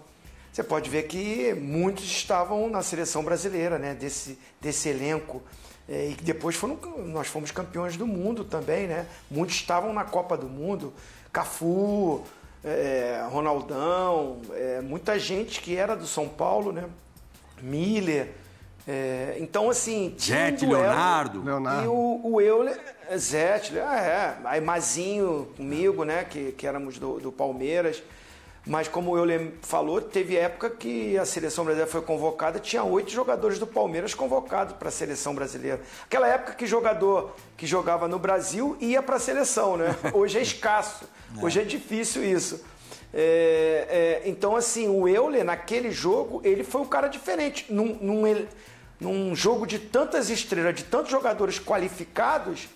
[0.56, 3.92] você pode ver que muitos estavam na seleção brasileira, né?
[3.92, 5.42] Desse, desse elenco.
[5.86, 9.06] É, e depois foram, nós fomos campeões do mundo também, né?
[9.30, 10.94] Muitos estavam na Copa do Mundo.
[11.30, 12.24] Cafu,
[12.64, 16.88] é, Ronaldão, é, muita gente que era do São Paulo, né?
[17.62, 18.32] Miller.
[18.88, 20.14] É, então, assim,
[20.64, 21.42] um Leonardo.
[21.42, 21.84] Leonardo.
[21.84, 22.78] E o, o Euler,
[23.16, 26.24] Zete, ah, é, aí Mazinho comigo, né?
[26.24, 28.02] Que, que éramos do, do Palmeiras.
[28.66, 33.12] Mas como o Euler falou, teve época que a seleção brasileira foi convocada, tinha oito
[33.12, 35.80] jogadores do Palmeiras convocados para a seleção brasileira.
[36.04, 39.94] Aquela época que jogador que jogava no Brasil ia para a seleção, né?
[40.12, 41.04] Hoje é escasso,
[41.38, 41.44] é.
[41.44, 42.64] hoje é difícil isso.
[43.12, 47.66] É, é, então, assim, o Euler, naquele jogo, ele foi um cara diferente.
[47.70, 48.46] Num, num,
[49.00, 52.68] num jogo de tantas estrelas, de tantos jogadores qualificados,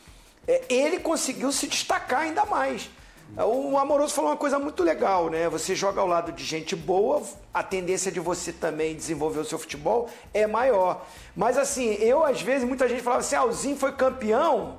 [0.46, 2.90] é, ele conseguiu se destacar ainda mais.
[3.36, 5.48] O Amoroso falou uma coisa muito legal, né?
[5.48, 7.22] Você joga ao lado de gente boa,
[7.54, 11.06] a tendência de você também desenvolver o seu futebol é maior.
[11.36, 14.78] Mas assim, eu às vezes, muita gente falava assim, ah, o Zinho foi campeão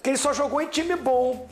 [0.00, 1.46] porque ele só jogou em time bom.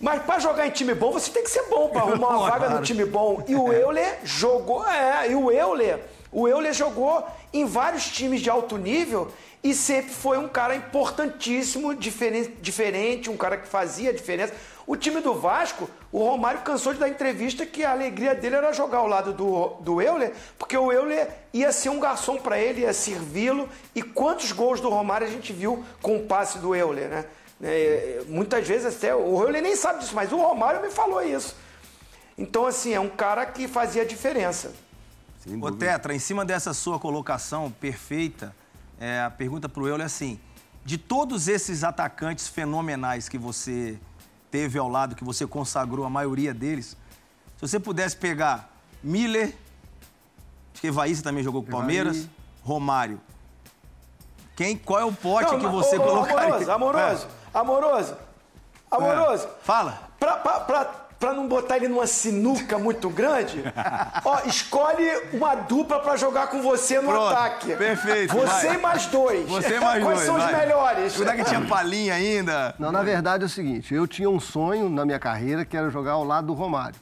[0.00, 2.68] Mas para jogar em time bom, você tem que ser bom para arrumar uma vaga
[2.70, 3.42] no time bom.
[3.48, 8.50] E o Euler jogou, é, e o Euler, o Euler jogou em vários times de
[8.50, 9.28] alto nível
[9.62, 14.54] e sempre foi um cara importantíssimo, diferente, diferente um cara que fazia diferença.
[14.86, 18.72] O time do Vasco, o Romário cansou de dar entrevista que a alegria dele era
[18.72, 22.82] jogar ao lado do, do Euler, porque o Euler ia ser um garçom para ele,
[22.82, 23.68] ia servi-lo.
[23.94, 27.24] E quantos gols do Romário a gente viu com o passe do Euler, né?
[27.62, 31.56] É, muitas vezes até o Euler nem sabe disso, mas o Romário me falou isso.
[32.36, 34.72] Então, assim, é um cara que fazia diferença.
[35.60, 38.54] Ô, Tetra, em cima dessa sua colocação perfeita,
[39.00, 40.38] é, a pergunta para o Euler é assim:
[40.84, 43.98] de todos esses atacantes fenomenais que você
[44.50, 46.96] teve ao lado, que você consagrou a maioria deles,
[47.56, 49.54] se você pudesse pegar Miller,
[50.72, 52.28] acho que também jogou com o Palmeiras,
[52.62, 53.20] Romário.
[54.54, 56.46] Quem, qual é o pote Não, que você ô, colocaria?
[56.46, 57.37] Amoroso, amoroso, é.
[57.60, 58.16] Amoroso,
[58.90, 59.46] amoroso.
[59.46, 59.64] É.
[59.64, 59.98] Fala.
[60.18, 63.62] Pra, pra, pra para não botar ele numa sinuca muito grande,
[64.24, 67.74] ó, escolhe uma dupla para jogar com você no Pronto, ataque.
[67.74, 68.34] Perfeito.
[68.34, 68.76] Você vai.
[68.76, 69.48] e mais dois.
[69.48, 70.26] Você e mais Quais dois.
[70.26, 70.52] são vai.
[70.52, 71.12] os melhores?
[71.12, 72.74] Será que tinha palinha ainda?
[72.78, 75.90] Não, na verdade é o seguinte, eu tinha um sonho na minha carreira que era
[75.90, 77.00] jogar ao lado do Romário.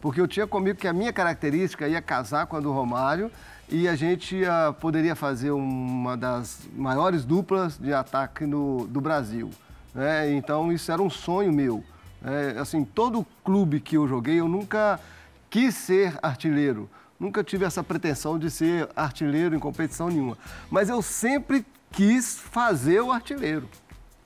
[0.00, 3.32] Porque eu tinha comigo que a minha característica ia casar com a do Romário
[3.68, 9.50] e a gente uh, poderia fazer uma das maiores duplas de ataque no, do Brasil.
[9.94, 10.32] Né?
[10.32, 11.82] Então isso era um sonho meu.
[12.24, 15.00] É, assim, todo clube que eu joguei, eu nunca
[15.48, 16.88] quis ser artilheiro.
[17.18, 20.38] Nunca tive essa pretensão de ser artilheiro em competição nenhuma.
[20.70, 23.68] Mas eu sempre quis fazer o artilheiro.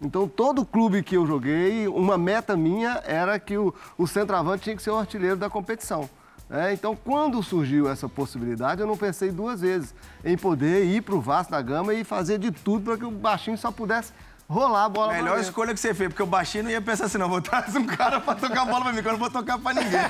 [0.01, 4.77] Então, todo clube que eu joguei, uma meta minha era que o, o centroavante tinha
[4.77, 6.11] que ser o artilheiro da competição.
[6.51, 9.95] É, então, quando surgiu essa possibilidade, eu não pensei duas vezes
[10.25, 13.11] em poder ir para o Vasco da Gama e fazer de tudo para que o
[13.11, 14.13] baixinho só pudesse
[14.53, 17.19] rolar a bola Melhor escolha que você fez, porque o baixinho não ia pensar assim,
[17.19, 19.31] não, vou trazer um cara pra tocar a bola pra mim, que eu não vou
[19.31, 20.01] tocar pra ninguém.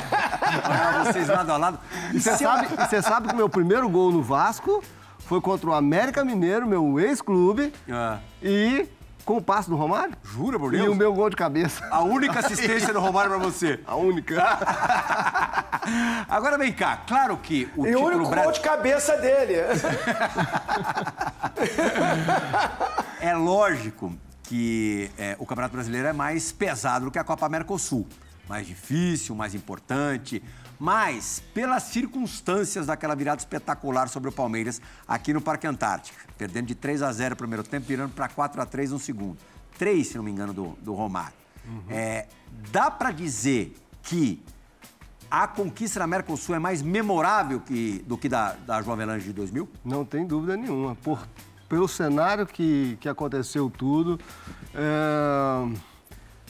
[1.01, 1.79] Olha vocês lado a lado.
[2.13, 4.83] E você sabe, você sabe que o meu primeiro gol no Vasco
[5.21, 8.19] foi contra o América Mineiro, meu ex-clube, Ah.
[8.43, 8.87] e
[9.25, 10.15] Com o passe do Romário?
[10.25, 10.89] Jura, por E Deus?
[10.89, 11.87] o meu gol de cabeça.
[11.93, 13.79] A única assistência do Romário pra você.
[13.87, 14.35] A única.
[16.29, 19.55] Agora vem cá, claro que o E o título único Bra- gol de cabeça dele.
[23.21, 24.13] É lógico
[24.53, 28.07] que é, o Campeonato Brasileiro é mais pesado do que a Copa Mercosul.
[28.47, 30.43] Mais difícil, mais importante.
[30.79, 36.75] Mas, pelas circunstâncias daquela virada espetacular sobre o Palmeiras aqui no Parque Antártica, perdendo de
[36.75, 39.39] 3 a 0 no primeiro tempo, virando para 4 a 3 no segundo.
[39.79, 41.33] Três, se não me engano, do, do Romário.
[41.89, 42.27] É,
[42.71, 44.45] dá para dizer que
[45.31, 49.33] a conquista da Mercosul é mais memorável que, do que da, da João Avelange de
[49.33, 49.67] 2000?
[49.83, 50.95] Não tem dúvida nenhuma.
[50.97, 51.27] Por,
[51.73, 54.21] pelo cenário que, que aconteceu tudo,
[54.75, 55.73] é,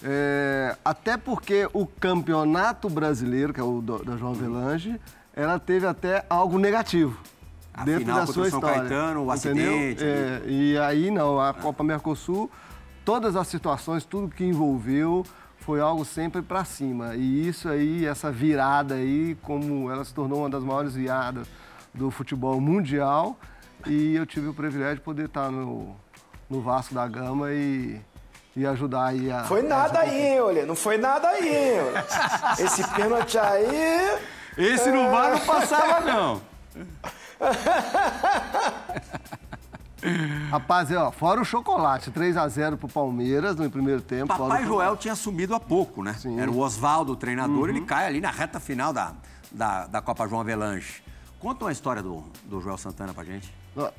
[0.02, 5.00] é, até porque o campeonato brasileiro, que é o do- da João Avelange,
[5.32, 7.16] ela teve até algo negativo.
[7.72, 8.80] A dentro final da sua São história.
[8.80, 9.72] Caetano, o entendeu?
[9.72, 12.50] acidente, É, e aí não, a Copa Mercosul,
[13.04, 15.24] todas as situações, tudo que envolveu
[15.58, 17.14] foi algo sempre para cima.
[17.14, 21.46] E isso aí, essa virada aí, como ela se tornou uma das maiores viradas
[21.94, 23.38] do futebol mundial,
[23.86, 25.94] e eu tive o privilégio de poder estar no,
[26.48, 28.00] no Vasco da Gama e,
[28.56, 29.44] e ajudar aí a...
[29.44, 30.66] Foi nada aí, hein, olha.
[30.66, 32.04] Não foi nada aí, olha.
[32.64, 34.18] Esse pênalti aí.
[34.56, 36.42] Esse no VAR não passava, não.
[40.50, 44.26] Rapaz, é, ó, fora o chocolate, 3 a 0 pro Palmeiras no primeiro tempo.
[44.26, 46.14] Papai Joel tinha assumido há pouco, né?
[46.14, 46.40] Sim.
[46.40, 49.14] Era o Oswaldo, o treinador, ele cai ali na reta final da,
[49.50, 51.02] da, da Copa João Avelanche.
[51.38, 53.52] Conta uma história do, do Joel Santana pra gente.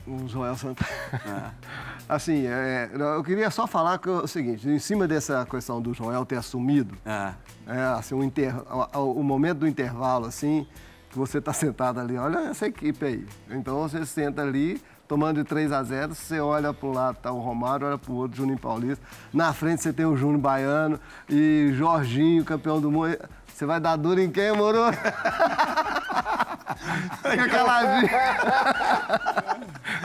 [0.05, 0.87] O Joel Santana.
[1.13, 1.51] É.
[2.07, 5.93] Assim, é, eu queria só falar que é o seguinte, em cima dessa questão do
[5.93, 7.33] Joel ter assumido, É.
[7.65, 8.53] é, assim, o, inter-
[8.93, 10.67] o- o momento do intervalo, assim,
[11.09, 13.25] que você está sentado ali, olha essa equipe aí.
[13.49, 17.31] Então você senta ali, tomando de 3 a 0 você olha para um lado, tá
[17.31, 19.03] o Romário, olha para o outro, Juninho Paulista.
[19.33, 23.17] Na frente você tem o Júnior Baiano e Jorginho, campeão do mundo.
[23.53, 24.79] Você vai dar duro em quem, moro?
[27.21, 28.09] Fica caladinho.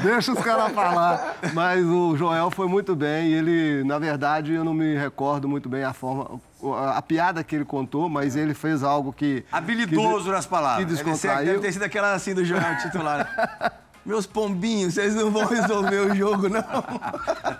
[0.02, 1.36] Deixa os caras falar.
[1.52, 3.28] Mas o Joel foi muito bem.
[3.28, 6.40] e Ele, na verdade, eu não me recordo muito bem a forma,
[6.76, 9.44] a, a piada que ele contou, mas ele fez algo que.
[9.50, 10.84] Habilidoso nas palavras.
[10.86, 11.46] que descontraiu.
[11.46, 13.72] Deve ter sido aquela assim do Joel titular.
[14.06, 16.62] Meus pombinhos, vocês não vão resolver o jogo, não.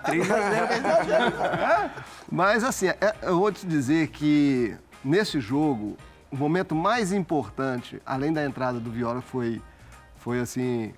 [0.05, 1.91] 3 a 0
[2.31, 5.97] Mas assim, é- eu vou te dizer que nesse jogo,
[6.31, 9.61] o momento mais importante, além da entrada do Viola, foi,
[10.17, 10.93] foi assim,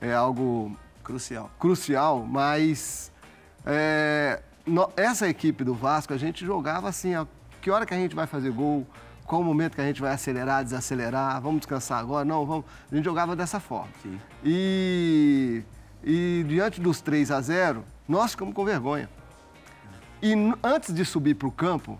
[0.00, 1.50] é algo Crucial.
[1.58, 3.10] crucial, mas
[3.64, 7.26] é, no- essa equipe do Vasco, a gente jogava assim, ó,
[7.60, 8.86] que hora que a gente vai fazer gol,
[9.26, 12.64] qual o momento que a gente vai acelerar, desacelerar, vamos descansar agora, não, vamos.
[12.90, 13.88] A gente jogava dessa forma.
[14.02, 14.18] Sim.
[14.44, 15.62] E,
[16.02, 19.08] e diante dos 3 a 0, nós ficamos com vergonha.
[20.22, 21.98] E antes de subir para o campo,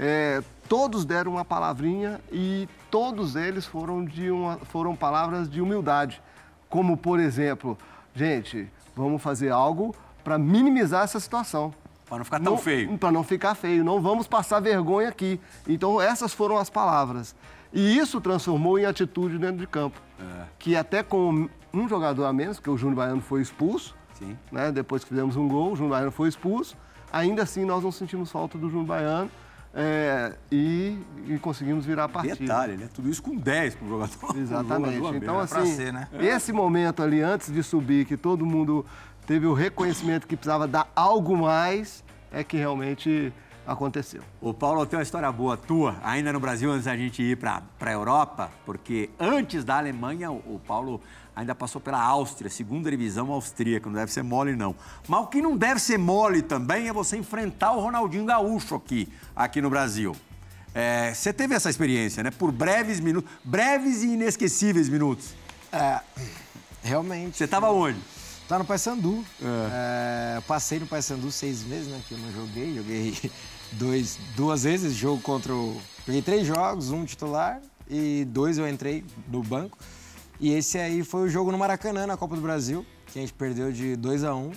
[0.00, 6.22] é, todos deram uma palavrinha e todos eles foram, de uma, foram palavras de humildade.
[6.70, 7.76] Como, por exemplo,
[8.14, 11.74] gente, vamos fazer algo para minimizar essa situação.
[12.06, 12.96] Pra não ficar tão feio.
[12.96, 15.38] Para não ficar feio, não vamos passar vergonha aqui.
[15.68, 17.36] Então, essas foram as palavras.
[17.70, 20.00] E isso transformou em atitude dentro de campo.
[20.18, 20.44] É.
[20.58, 24.38] Que até com um jogador a menos, porque o Júnior Baiano foi expulso, Sim.
[24.50, 24.72] né?
[24.72, 26.78] depois que fizemos um gol, o Júnior Baiano foi expulso.
[27.12, 29.30] Ainda assim, nós não sentimos falta do Júnior Baiano
[29.74, 32.36] é, e, e conseguimos virar a partida.
[32.36, 32.88] Detalhe, né?
[32.92, 34.18] Tudo isso com 10 pro jogador.
[34.18, 34.96] pro Exatamente.
[34.96, 36.08] jogador Então, assim, ser, né?
[36.20, 38.84] esse momento ali, antes de subir, que todo mundo
[39.26, 43.32] teve o reconhecimento que precisava dar algo mais, é que realmente
[43.66, 44.22] aconteceu.
[44.40, 47.62] Ô, Paulo, tem uma história boa tua, ainda no Brasil, antes da gente ir para
[47.80, 51.00] a Europa, porque antes da Alemanha, o, o Paulo
[51.34, 54.74] ainda passou pela Áustria, segunda divisão austríaca, não deve ser mole, não.
[55.08, 59.08] Mas o que não deve ser mole também é você enfrentar o Ronaldinho Gaúcho aqui,
[59.34, 60.14] aqui no Brasil.
[60.74, 62.30] É, você teve essa experiência, né?
[62.30, 65.34] Por breves minutos, breves e inesquecíveis minutos.
[65.70, 66.00] É,
[66.82, 67.36] realmente.
[67.36, 67.98] Você estava onde?
[68.48, 69.24] Tá no Paysandu.
[69.40, 72.00] É, eu passei no Paysandu seis meses, né?
[72.08, 72.74] Que eu não joguei.
[72.74, 73.30] Joguei
[73.72, 75.80] dois, duas vezes jogo contra o...
[76.04, 79.78] Peguei três jogos, um titular e dois eu entrei no banco.
[80.42, 83.32] E esse aí foi o jogo no Maracanã, na Copa do Brasil, que a gente
[83.32, 84.50] perdeu de 2 a 1 um.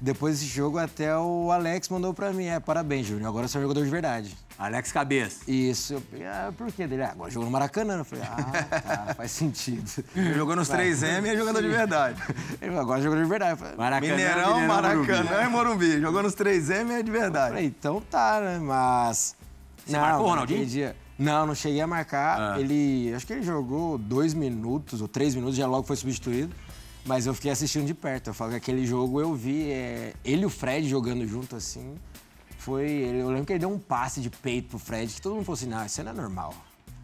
[0.00, 3.60] Depois desse jogo, até o Alex mandou pra mim, é, parabéns, Júnior, agora você é
[3.60, 4.36] um jogador de verdade.
[4.58, 5.48] Alex Cabeça.
[5.48, 6.84] Isso, eu falei, ah, por quê?
[6.84, 7.98] Dele, ah, agora jogou no Maracanã.
[7.98, 9.88] Eu falei, ah, tá, faz sentido.
[10.34, 12.20] Jogou nos 3M e é jogador de verdade.
[12.60, 13.52] Ele falou, agora jogou de verdade.
[13.52, 14.66] Eu falei, Maracanã, Mineirão, Morumbi.
[14.66, 16.00] Maracanã e Morumbi.
[16.00, 17.50] Jogou nos 3M e é de verdade.
[17.50, 18.58] Falei, então tá, né?
[18.58, 19.36] Mas.
[19.86, 20.66] Você marcou o Ronaldinho?
[20.66, 20.96] Dia...
[21.20, 22.54] Não, não cheguei a marcar.
[22.54, 22.60] Ah.
[22.60, 23.12] Ele.
[23.14, 26.52] Acho que ele jogou dois minutos ou três minutos, já logo foi substituído.
[27.04, 28.28] Mas eu fiquei assistindo de perto.
[28.30, 31.94] Eu falo que aquele jogo eu vi é, ele e o Fred jogando junto assim.
[32.58, 32.88] Foi.
[32.90, 35.44] ele- Eu lembro que ele deu um passe de peito pro Fred, que todo mundo
[35.44, 36.54] falou assim: não, isso não é normal.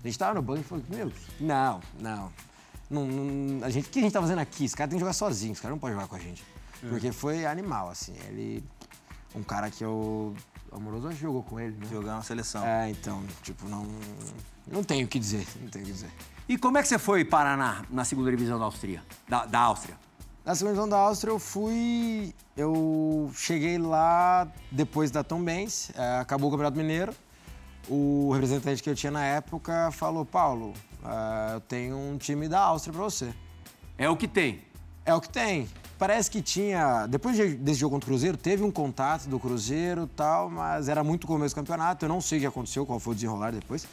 [0.03, 2.33] A gente tava no banco e falou: meu, não, não.
[2.91, 4.65] não, não- a gente, o que a gente tá fazendo aqui?
[4.65, 6.43] Esse cara tem que jogar sozinho, esse cara não pode jogar com a gente.
[6.89, 8.15] Porque foi animal, assim.
[8.29, 8.63] Ele.
[9.35, 10.35] Um cara que eu.
[10.77, 11.87] O Amoroso jogou com ele, né?
[11.91, 12.63] Jogar uma seleção.
[12.63, 13.87] É, então, tipo, não.
[14.67, 16.11] Não tenho o que dizer, não tenho o que dizer.
[16.47, 19.03] E como é que você foi parar na, na segunda divisão da Áustria?
[19.27, 19.97] Da, da Áustria?
[20.45, 22.35] Na segunda divisão da Áustria eu fui.
[22.55, 27.15] Eu cheguei lá depois da Tom Benz, eh, acabou o Campeonato Mineiro.
[27.89, 32.61] O representante que eu tinha na época falou: Paulo, eh, eu tenho um time da
[32.61, 33.33] Áustria pra você.
[33.97, 34.63] É o que tem.
[35.07, 35.71] É o que tem.
[35.99, 37.07] Parece que tinha.
[37.07, 40.89] Depois de- desse jogo contra o Cruzeiro, teve um contato do Cruzeiro e tal, mas
[40.89, 42.05] era muito começo do campeonato.
[42.05, 43.87] Eu não sei o que aconteceu, qual foi o desenrolar depois.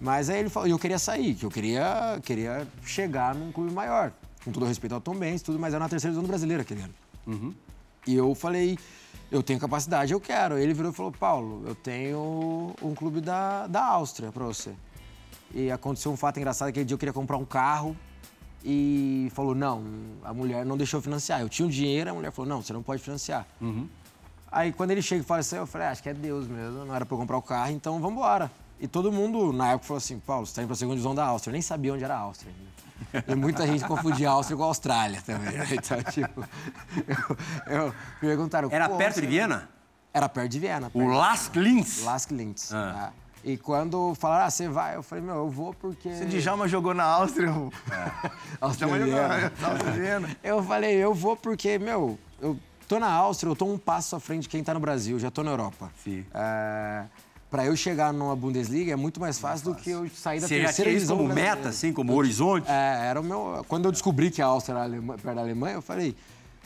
[0.00, 3.72] Mas aí ele falou, e eu queria sair, que eu queria, queria chegar num clube
[3.72, 4.12] maior.
[4.44, 6.82] Com todo respeito ao Tom Benz, tudo, mas era na terceira divisão do brasileiro aquele
[6.82, 7.54] ano.
[8.06, 8.78] E eu falei,
[9.30, 10.58] eu tenho capacidade, eu quero.
[10.58, 14.72] Ele virou e falou, Paulo, eu tenho um clube da, da Áustria pra você.
[15.54, 17.96] E aconteceu um fato engraçado, aquele dia eu queria comprar um carro
[18.64, 19.84] e falou, não,
[20.24, 21.40] a mulher não deixou financiar.
[21.42, 23.46] Eu tinha o dinheiro, a mulher falou, não, você não pode financiar.
[24.50, 26.84] Aí quando ele chega e fala assim, eu falei, ah, acho que é Deus mesmo,
[26.84, 28.50] não era pra eu comprar o carro, então vamos embora.
[28.80, 31.24] E todo mundo na época falou assim, Paulo, você tá indo pra segunda divisão da
[31.24, 31.50] Áustria.
[31.50, 32.52] Eu nem sabia onde era a Áustria.
[33.28, 35.52] E muita gente confundia a Áustria com a Austrália também.
[35.52, 35.66] né?
[35.70, 36.44] Então, tipo,
[37.68, 38.68] eu, eu perguntaram...
[38.72, 39.68] Era "Pô, perto de você-" Viena?
[40.12, 40.86] Era perto de Viena.
[40.88, 42.02] O perto- Las Klintz.
[42.04, 42.72] Las Klintz.
[42.72, 42.92] Ah.
[42.92, 43.12] tá?
[43.44, 44.96] E quando falaram, ah, você vai?
[44.96, 46.08] Eu falei, meu, eu vou porque...
[46.08, 47.70] O Djalma jogou na Áustria, o
[48.70, 49.50] Djalma jogou Australiano.
[49.60, 50.36] na Áustria.
[50.42, 52.56] Eu falei, eu vou porque, meu, eu
[52.88, 55.30] tô na Áustria, eu tô um passo à frente de quem tá no Brasil, já
[55.30, 55.90] tô na Europa.
[56.02, 56.24] Sim.
[56.32, 57.04] É,
[57.50, 60.60] pra eu chegar numa Bundesliga é muito mais fácil, do que eu sair da Você
[60.60, 62.66] terceira divisão como meta, assim, como horizonte?
[62.70, 63.62] É, era o meu.
[63.68, 66.16] Quando eu descobri que a Áustria era perto da Alemanha, eu falei,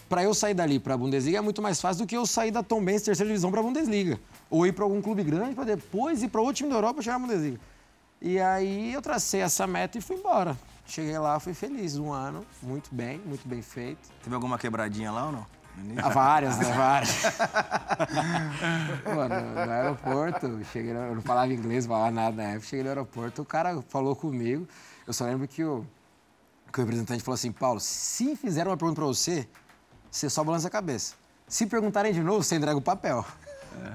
[0.09, 2.63] pra eu sair dali pra Bundesliga é muito mais fácil do que eu sair da
[2.63, 4.19] Tom Benz terceira divisão pra Bundesliga.
[4.51, 7.05] Ou ir pra algum clube grande pra depois ir pra outro time da Europa e
[7.05, 7.61] chegar na Bundesliga.
[8.21, 10.57] E aí eu tracei essa meta e fui embora.
[10.87, 14.09] Cheguei lá, fui feliz, um ano, muito bem, muito bem feito.
[14.23, 15.47] Teve alguma quebradinha lá ou não?
[16.03, 16.65] Ah, várias, né?
[16.75, 17.23] Várias.
[19.05, 22.67] Mano, no aeroporto, cheguei, eu não falava inglês, não falava nada na época.
[22.67, 24.67] Cheguei no aeroporto, o cara falou comigo.
[25.07, 25.85] Eu só lembro que o,
[26.73, 29.49] que o representante falou assim: Paulo, se fizeram uma pergunta pra você,
[30.11, 31.15] você só balança a cabeça.
[31.47, 33.25] Se perguntarem de novo, você entrega o papel.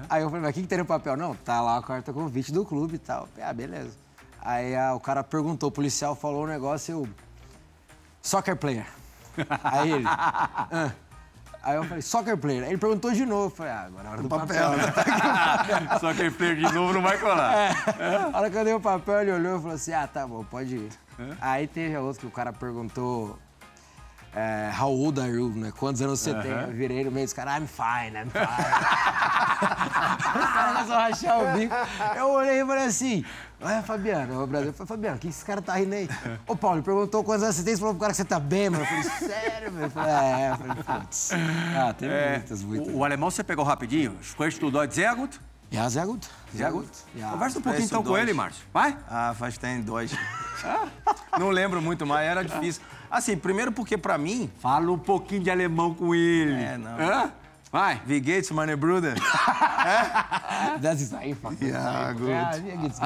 [0.08, 1.16] Aí eu falei, mas o que, que tem no papel?
[1.16, 3.28] Não, tá lá a carta convite do clube e tal.
[3.40, 3.96] Ah, beleza.
[4.40, 7.08] Aí ah, o cara perguntou, o policial falou um negócio, eu.
[8.22, 8.86] Soccer player.
[9.62, 10.04] Aí ele.
[10.08, 10.90] "Ah."
[11.62, 12.62] Aí eu falei, soccer player.
[12.64, 13.46] Aí ele perguntou de novo.
[13.46, 14.70] Eu falei, ah, agora é a hora do papel.
[14.76, 14.84] né?
[15.98, 17.74] Só que ele perde de novo não vai colar.
[18.34, 20.44] A hora que eu dei o papel, ele olhou e falou assim: ah, tá bom,
[20.44, 20.92] pode ir.
[21.40, 23.38] Aí teve a outra que o cara perguntou.
[24.36, 25.72] É, how old are you, né?
[25.78, 26.50] Quantos anos você tem?
[26.50, 28.44] Eu virei no meio dos caras, I'm fine, I'm fine.
[30.34, 31.74] o cara começou a rachar o bico.
[32.16, 33.24] Eu olhei e falei assim,
[33.60, 34.70] olha, Fabiano, o Brasil.
[34.70, 36.08] Eu falei, Fabiano, o que esse cara tá rindo aí?
[36.48, 38.40] Ô, Paulo, ele perguntou quantos anos você tem, você falou pro cara que você tá
[38.40, 38.82] bem, mano.
[38.82, 39.72] Eu falei, sério?
[39.80, 41.30] Eu falei, é, eu falei, putz.
[41.76, 42.88] Ah, tem muitas, muitas.
[42.92, 44.16] O, o alemão você pegou rapidinho?
[44.20, 45.40] Sprichst du Deutsch sehr gut?
[45.70, 46.26] Ja, sehr gut.
[46.54, 46.88] Sehr gut.
[47.16, 47.30] Ja.
[47.30, 48.64] Conversa um pouquinho então com ele, Márcio.
[48.72, 48.96] Vai?
[49.08, 50.12] Ah, faz tempo dois.
[51.38, 52.82] Não lembro muito, mas era difícil.
[53.10, 56.52] Assim, primeiro porque pra mim, Fala um pouquinho de alemão com ele.
[56.52, 56.98] É, não.
[56.98, 57.32] Hã?
[57.70, 58.00] Vai.
[58.06, 59.14] Wie geht's, meine Bruder?
[60.80, 61.52] Das ist einfach.
[61.60, 62.28] Ja, gut.
[62.28, 63.00] Ja, mir geht's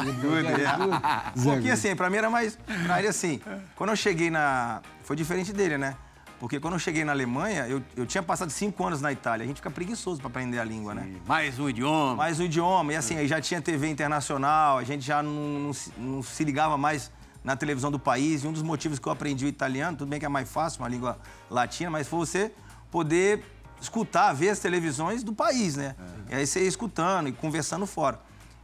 [1.42, 1.70] Porque gut.
[1.70, 2.58] assim, pra mim era mais.
[2.84, 3.40] Pra ele assim,
[3.74, 4.82] quando eu cheguei na.
[5.04, 5.96] Foi diferente dele, né?
[6.40, 9.42] Porque quando eu cheguei na Alemanha, eu, eu tinha passado cinco anos na Itália.
[9.44, 11.16] A gente fica preguiçoso pra aprender a língua, né?
[11.26, 12.14] Mais um idioma.
[12.14, 12.92] mais o idioma.
[12.92, 16.44] E assim, aí já tinha TV internacional, a gente já não, não se- não se
[16.44, 17.10] ligava mais
[17.42, 18.44] na televisão do país.
[18.44, 20.80] E um dos motivos que eu aprendi o italiano, tudo bem que é mais fácil,
[20.82, 21.18] uma língua
[21.50, 22.52] latina, mas foi você
[22.88, 23.44] poder
[23.80, 25.96] escutar, ver as televisões do país, né?
[26.30, 28.20] E aí você ia escutando e conversando fora.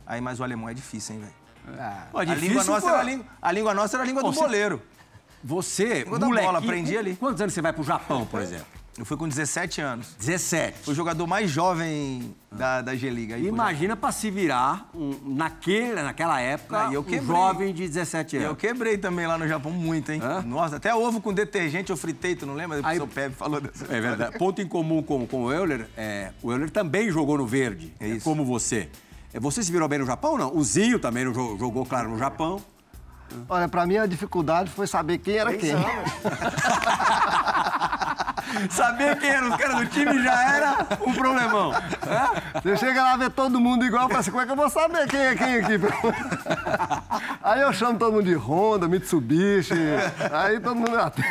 [0.07, 1.79] Aí, mas o alemão é difícil, hein, velho?
[1.81, 2.89] Ah, A difícil, língua, nossa pô.
[2.89, 4.77] era a, língua, a língua nossa era a língua do Você- boleiro.
[4.79, 5.04] Você,
[6.05, 7.17] Língua da moleque, bola, aprendi ali.
[7.17, 8.67] Quantos anos você vai pro Japão, por exemplo?
[8.97, 10.15] Eu fui com 17 anos.
[10.21, 10.79] 17.
[10.85, 13.37] Fui o jogador mais jovem da, da G-Liga.
[13.37, 18.43] Imagina pra se virar um, naquele, naquela época, Ah, eu um jovem de 17 Eu
[18.51, 18.59] anos.
[18.59, 20.21] quebrei também lá no Japão muito, hein?
[20.23, 20.43] Hã?
[20.43, 22.81] Nossa, até ovo com detergente eu fritei, tu não lembra?
[22.85, 24.39] Aí- O Pepe falou dessa É verdade.
[24.39, 28.09] Ponto em comum com, com o Euler, é, o Euler também jogou no verde, É
[28.13, 28.89] é como você.
[29.33, 30.57] É, Você se virou bem no Japão ou não?
[30.57, 32.63] O Zinho também jogou, claro, no Japão.
[33.49, 35.73] Olha, pra mim a dificuldade foi saber quem era quem.
[38.71, 41.73] Saber quem eram os caras do time já era um problemão.
[42.63, 45.09] Você chega lá ver todo mundo igual, fala assim, como é que eu vou saber
[45.09, 45.73] quem é quem aqui?
[47.43, 49.75] Aí eu chamo todo mundo de Honda, Mitsubishi,
[50.33, 51.29] aí todo mundo atende.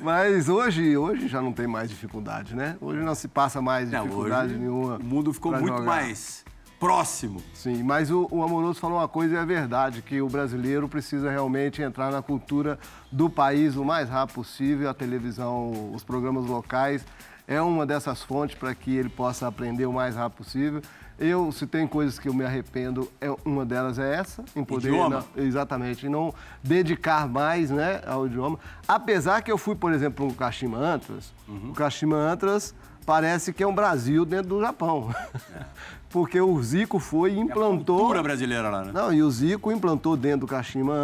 [0.00, 2.76] Mas hoje, hoje já não tem mais dificuldade, né?
[2.80, 4.96] Hoje não se passa mais Não, dificuldade hoje nenhuma.
[4.96, 5.82] O mundo ficou muito jogar.
[5.82, 6.43] mais
[6.84, 7.40] próximo.
[7.54, 11.30] Sim, mas o, o Amoroso falou uma coisa e é verdade, que o brasileiro precisa
[11.30, 12.78] realmente entrar na cultura
[13.10, 14.90] do país o mais rápido possível.
[14.90, 17.04] A televisão, os programas locais
[17.48, 20.82] é uma dessas fontes para que ele possa aprender o mais rápido possível.
[21.18, 24.88] Eu, se tem coisas que eu me arrependo, é, uma delas é essa, em poder...
[24.88, 25.24] Idioma?
[25.36, 28.58] não- exatamente, em não dedicar mais né, ao idioma.
[28.86, 31.70] Apesar que eu fui, por exemplo, no Kashima Antlers, Uhum.
[31.70, 32.74] o Kashima Antlers
[33.06, 35.14] parece que é um Brasil dentro do Japão.
[36.14, 37.98] Porque o Zico foi e implantou...
[37.98, 38.92] Cultura brasileira lá, né?
[38.94, 40.94] Não, e o Zico implantou dentro do Kashima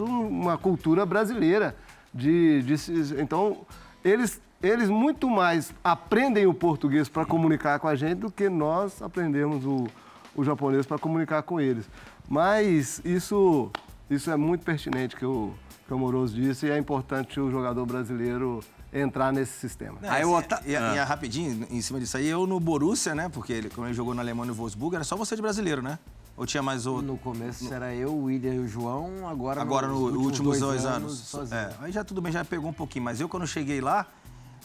[0.00, 1.76] um- uma cultura brasileira.
[2.14, 3.58] De, de então,
[4.02, 9.02] eles, eles muito mais aprendem o português para comunicar com a gente do que nós
[9.02, 9.86] aprendemos o,
[10.34, 11.86] o japonês para comunicar com eles.
[12.26, 13.70] Mas isso,
[14.08, 15.52] isso é muito pertinente que o,
[15.86, 18.60] que o Amoroso disse e é importante o jogador brasileiro
[18.94, 19.98] entrar nesse sistema.
[20.00, 20.94] Não, Aí assim, o Ota- e, Ah.
[20.94, 23.28] e é rapidinho, em cima disso aí, eu no Borussia, né?
[23.28, 25.82] Porque ele, como ele jogou na Alemanha e no Wolfsburg, era só você de brasileiro,
[25.82, 25.98] né?
[26.36, 27.06] Ou tinha mais outro?
[27.06, 30.84] No começo era eu, o William e o João, agora, Agora, nos nos últimos dois,
[30.84, 31.18] anos.
[31.18, 31.56] sozinho.
[31.60, 33.04] É, aí já tudo bem, já pegou um pouquinho.
[33.04, 34.06] Mas eu, quando cheguei lá,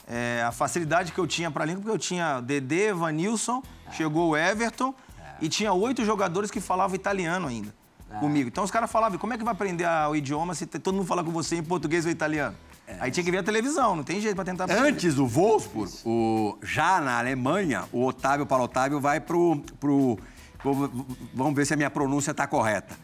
[0.07, 3.61] é, a facilidade que eu tinha pra língua, porque eu tinha Dedê, Vanilson,
[3.91, 4.93] chegou o Everton,
[5.41, 7.73] e tinha oito jogadores que falavam italiano ainda
[8.19, 8.47] comigo.
[8.49, 11.05] Então os caras falavam, como é que vai aprender a- o idioma se todo mundo
[11.05, 12.55] fala com você em português ou italiano?
[12.99, 14.65] Aí tinha que ver a televisão, não tem jeito pra tentar.
[14.71, 19.61] Antes do Wolfsburg, o, já na Alemanha, o Otávio Paulo Otávio vai pro.
[19.79, 20.17] pro
[20.63, 20.91] vou-
[21.33, 22.95] vamos ver se a minha pronúncia está correta.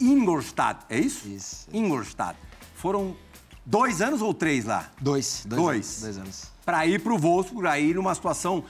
[0.00, 1.26] Ingolstadt, é isso?
[1.28, 1.66] Isso.
[1.72, 2.38] Ingolstadt.
[2.74, 3.16] Foram
[3.64, 4.90] dois anos ou três lá?
[5.00, 5.44] Dois.
[5.46, 5.60] Dois.
[5.60, 5.86] Dois.
[5.86, 6.52] Anos, dois anos.
[6.64, 8.64] Para ir pro Wolfsburg, aí numa situação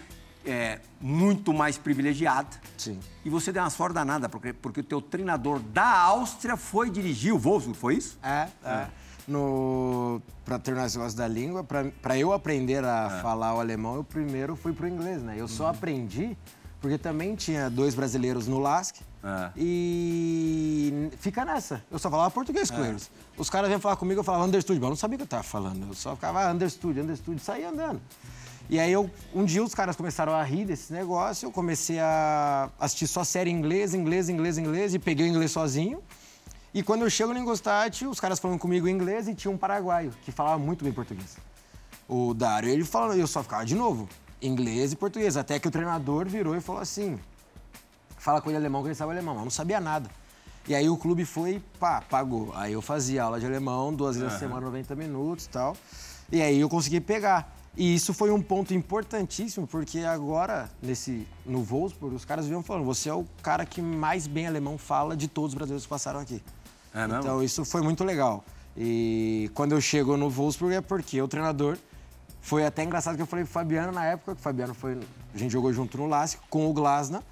[0.45, 2.49] é, muito mais privilegiada.
[2.79, 3.01] Sim.
[3.25, 7.33] E você deu uma sorte danada, porque, porque o teu treinador da Áustria foi dirigir
[7.35, 8.19] o Wolfsburg, foi isso?
[8.23, 8.87] É, é.
[9.29, 14.05] No, pra terminar esse negócio da língua, pra eu aprender a falar o alemão, eu
[14.05, 15.35] primeiro fui pro inglês, né?
[15.37, 16.37] Eu só aprendi
[16.81, 19.51] porque também tinha dois brasileiros no LASC É.
[19.57, 21.83] e fica nessa.
[21.91, 23.11] Eu só falava português com eles.
[23.37, 25.29] Os caras vinham falar comigo, eu falava understood, mas eu não sabia o que eu
[25.29, 25.89] tava falando.
[25.89, 28.01] Eu só ficava ah, understood, understood, saía andando.
[28.69, 32.69] E aí, eu, um dia os caras começaram a rir desse negócio, eu comecei a
[32.81, 36.01] assistir só série inglês, inglês, inglês, inglês, e peguei o inglês sozinho.
[36.75, 39.57] E quando eu chego no Ingolstadt, os caras falando comigo em inglês e tinha um
[39.57, 41.37] paraguaio que falava muito bem português.
[42.09, 44.09] O Dário, ele falando, eu só ficava de novo,
[44.41, 45.37] inglês e português.
[45.37, 47.19] Até que o treinador virou e falou assim:
[48.19, 49.35] fala com ele alemão, que ele sabe alemão.
[49.35, 50.11] Mas eu não sabia nada.
[50.69, 52.53] E aí o clube foi, pá, pagou.
[52.55, 55.77] Aí eu fazia aula de alemão, duas vezes a semana, 90 minutos e tal.
[56.31, 57.57] E aí eu consegui pegar.
[57.77, 62.85] E isso foi um ponto importantíssimo, porque agora, nesse, no Wolfsburg, os caras vinham falando,
[62.85, 66.19] você é o cara que mais bem alemão fala de todos os brasileiros que passaram
[66.19, 66.43] aqui.
[66.97, 67.05] É?
[67.05, 68.43] Então isso foi muito legal.
[68.77, 71.77] E quando eu chego no Wolfsburg é porque o treinador
[72.41, 74.99] foi até engraçado que eu falei pro Fabiano na época, que o Fabiano foi.
[75.35, 77.23] A gente jogou junto no Lask com o Glasna.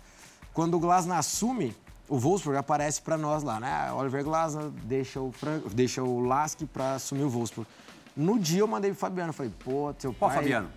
[0.52, 1.74] Quando o Glasna assume,
[2.08, 3.92] o Wolfsburg aparece para nós lá, né?
[3.92, 5.60] Oliver Glasna deixa o, Fran...
[5.72, 7.68] deixa o Lask para assumir o Wolfsburg.
[8.16, 10.36] No dia eu mandei pro Fabiano, falei, pô, teu pai...
[10.36, 10.68] Fabiano?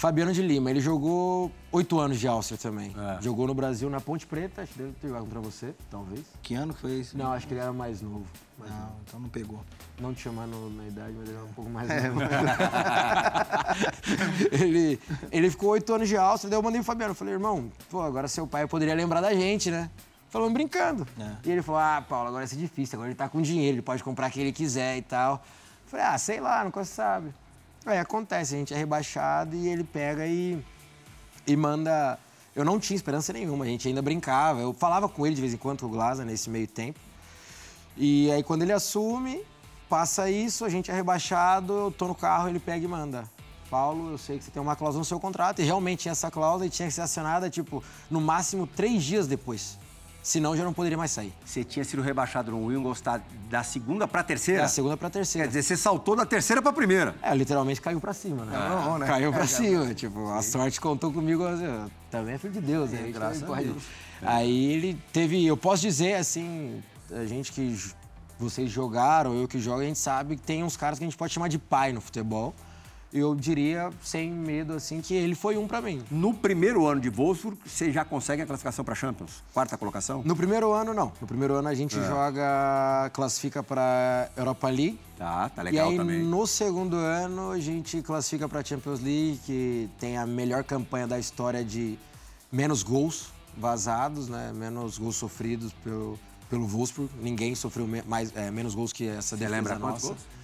[0.00, 2.90] Fabiano de Lima, ele jogou oito anos de Áustria também.
[2.96, 3.20] É.
[3.20, 6.22] Jogou no Brasil na Ponte Preta, acho que deve ter jogado contra você, talvez.
[6.42, 7.18] Que ano que foi isso?
[7.18, 8.24] Não, acho que ele era mais novo.
[8.58, 9.60] Mas Não, então não pegou.
[10.00, 12.20] não te chamando na idade, mas ele era um pouco mais novo.
[14.50, 14.98] ele,
[15.30, 17.10] ele ficou oito anos de Áustria, daí eu mandei pro Fabiano.
[17.10, 19.90] Eu falei, irmão, pô, agora seu pai poderia lembrar da gente, né?
[20.30, 21.06] Falando brincando.
[21.20, 21.30] É.
[21.44, 23.82] E ele falou, ah, Paulo, agora vai ser difícil, agora ele tá com dinheiro, ele
[23.82, 25.44] pode comprar o que ele quiser e tal.
[25.84, 27.34] Falei, ah, sei lá, nunca se sabe.
[27.86, 30.62] Aí acontece, a gente é rebaixado e ele pega e,
[31.46, 32.18] e manda.
[32.54, 34.60] Eu não tinha esperança nenhuma, a gente ainda brincava.
[34.60, 36.98] Eu falava com ele de vez em quando, com o Glaza, nesse meio tempo.
[37.96, 39.42] E aí quando ele assume,
[39.88, 43.24] passa isso, a gente é rebaixado, eu tô no carro, ele pega e manda.
[43.70, 46.30] Paulo, eu sei que você tem uma cláusula no seu contrato, e realmente tinha essa
[46.30, 49.78] cláusula e tinha que ser acionada, tipo, no máximo três dias depois.
[50.22, 51.32] Senão já não poderia mais sair.
[51.44, 54.62] Você tinha sido rebaixado no Ingolstadt da segunda para terceira?
[54.62, 55.46] Da segunda pra terceira.
[55.46, 57.14] Quer dizer, você saltou da terceira para primeira.
[57.22, 58.52] É, literalmente caiu pra cima, né?
[58.56, 59.06] Não, né?
[59.06, 59.94] Caiu pra cima.
[59.94, 61.44] Tipo, a sorte contou comigo.
[61.46, 63.10] assim, Também é filho de Deus, né?
[63.12, 63.82] Graças a Deus.
[64.22, 65.44] Aí ele teve.
[65.46, 67.76] Eu posso dizer, assim, a gente que.
[68.38, 71.16] Vocês jogaram, eu que jogo, a gente sabe que tem uns caras que a gente
[71.16, 72.54] pode chamar de pai no futebol.
[73.12, 76.00] Eu diria, sem medo, assim, que ele foi um pra mim.
[76.12, 79.42] No primeiro ano de Wolfsburg, você já consegue a classificação para Champions?
[79.52, 80.22] Quarta colocação?
[80.24, 81.12] No primeiro ano, não.
[81.20, 82.06] No primeiro ano a gente É.
[82.06, 83.10] joga.
[83.12, 84.98] classifica pra Europa League.
[85.18, 86.22] Tá, tá E legal aí, também.
[86.22, 91.06] no segundo ano, a gente classifica para a Champions League, que tem a melhor campanha
[91.08, 91.98] da história de
[92.52, 94.52] menos gols vazados, né?
[94.54, 96.16] Menos gols sofridos pelo,
[96.48, 97.10] pelo Wolfsburg.
[97.20, 100.06] Ninguém sofreu mais, é, menos gols que essa defesa lembra quantos nossa.
[100.14, 100.39] gols?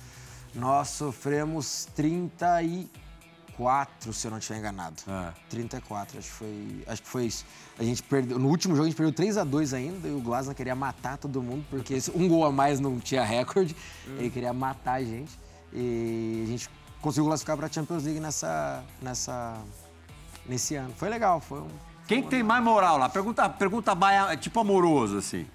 [0.56, 5.02] Nós sofremos 34, se eu não estiver enganado.
[5.06, 5.34] Ah.
[5.50, 6.84] 34, acho que foi.
[6.86, 7.44] Acho que foi isso.
[7.78, 8.38] A gente perdeu.
[8.38, 11.18] No último jogo a gente perdeu 3 a 2 ainda e o Glasner queria matar
[11.18, 13.76] todo mundo, porque um gol a mais não tinha recorde.
[14.06, 15.38] Ele queria matar a gente.
[15.74, 16.70] E a gente
[17.02, 19.58] conseguiu classificar para a Champions League nessa, nessa,
[20.46, 20.94] nesse ano.
[20.96, 21.68] Foi legal, foi um.
[22.08, 23.10] Quem tem mais moral lá?
[23.10, 23.94] Pergunta, pergunta
[24.40, 25.46] tipo amoroso, assim.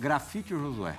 [0.00, 0.98] Grafite ou Josué?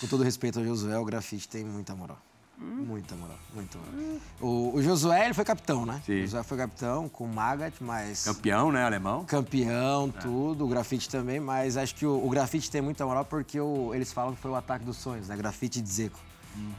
[0.00, 2.18] Com todo respeito ao Josué, o grafite tem muita moral.
[2.56, 4.20] Muita moral, muita moral.
[4.40, 6.00] O, o Josué, ele foi capitão, né?
[6.06, 6.20] Sim.
[6.20, 8.22] O Josué foi capitão com o Magat, mas...
[8.24, 9.24] Campeão, né, alemão?
[9.24, 13.58] Campeão, tudo, o grafite também, mas acho que o, o grafite tem muita moral porque
[13.60, 15.36] o- eles falam que foi o ataque dos sonhos, né?
[15.36, 16.20] Grafite de Zeco.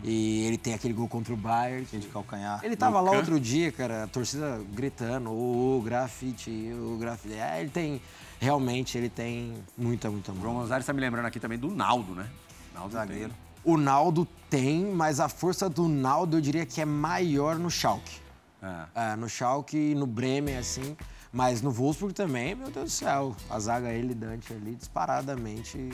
[0.02, 1.84] E ele tem aquele gol contra o Bayern.
[1.91, 2.62] De calcanhar.
[2.64, 7.34] Ele tava lá outro dia, cara, a torcida gritando, o grafite, o grafite.
[7.34, 8.02] É, ele tem,
[8.39, 10.52] realmente, ele tem muita, muita O moral.
[10.54, 12.30] João Gonzalez está me lembrando aqui também do Naldo, né?
[12.76, 13.30] Naldo Zagueiro.
[13.30, 13.38] tem.
[13.64, 18.20] O Naldo tem, mas a força do Naldo eu diria que é maior no Schalke.
[18.62, 19.12] É.
[19.12, 20.96] É, no Schalke e no Bremen, assim.
[21.32, 23.36] Mas no Wolfsburg também, meu Deus do céu.
[23.50, 25.90] A zaga ele e Dante ali, disparadamente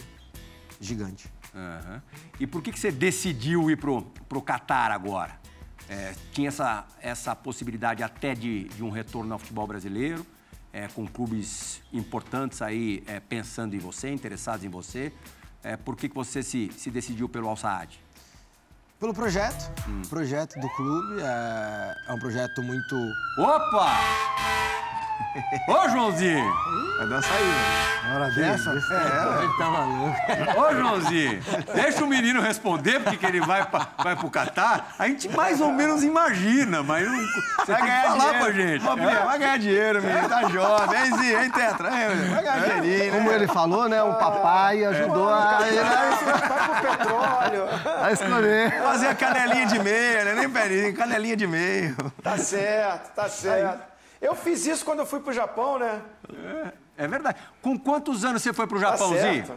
[0.80, 1.32] gigante.
[1.56, 2.02] Aham.
[2.40, 5.40] E por que, que você decidiu ir pro, pro Catar agora?
[5.90, 10.26] É, tinha essa, essa possibilidade até de, de um retorno ao futebol brasileiro,
[10.72, 15.12] é, com clubes importantes aí é, pensando em você, interessados em você.
[15.64, 18.00] É, por que, que você se, se decidiu pelo Al Saad?
[19.00, 19.72] Pelo projeto,
[20.10, 22.96] projeto do clube, é, é um projeto muito...
[23.40, 24.61] Opa!
[25.68, 26.54] Ô, Joãozinho!
[26.98, 27.82] Vai dar saída.
[28.14, 28.70] Hora dessa?
[28.72, 30.16] É, ele tá maluco.
[30.60, 31.42] Ô, Joãozinho,
[31.74, 34.94] deixa o menino responder, porque que ele vai, pra, vai pro Catar.
[35.00, 38.88] A gente mais ou menos imagina, mas não, você tem que falar pra gente.
[38.88, 40.30] Ô, Bia, vai ganhar dinheiro, menino.
[40.30, 41.00] Tá jovem.
[41.00, 41.42] Hein, Zinho?
[41.44, 41.90] Hein, Tetra?
[41.90, 43.36] Vai ganhar dinheirinho, Como né?
[43.36, 44.04] ele falou, né?
[44.04, 47.68] Um papai ajudou a, Vai pro petróleo.
[48.04, 48.82] a escolher.
[48.84, 50.34] Fazer a canelinha de meio, né?
[50.36, 51.96] Nem perinho, canelinha de meio.
[52.22, 53.91] Tá certo, tá certo.
[54.22, 56.02] Eu fiz isso quando eu fui pro Japão, né?
[56.98, 57.40] É verdade.
[57.62, 59.46] Com quantos anos você foi pro Tá Japãozinho?
[59.48, 59.54] certo.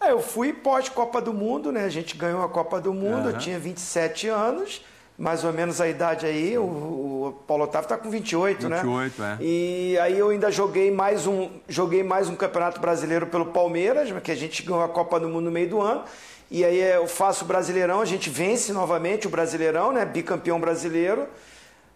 [0.00, 1.84] É, eu fui pós-Copa do Mundo, né?
[1.84, 4.84] A gente ganhou a Copa do Mundo, eu tinha 27 anos,
[5.18, 6.58] mais ou menos a idade aí.
[6.58, 8.76] O, o Paulo Otávio tá com 28, né?
[8.82, 9.36] 28, é.
[9.40, 14.30] E aí eu ainda joguei mais um, joguei mais um Campeonato Brasileiro pelo Palmeiras, que
[14.32, 16.04] a gente ganhou a Copa do Mundo no meio do ano.
[16.50, 20.04] E aí eu faço o Brasileirão, a gente vence novamente o Brasileirão, né?
[20.04, 21.26] Bicampeão brasileiro.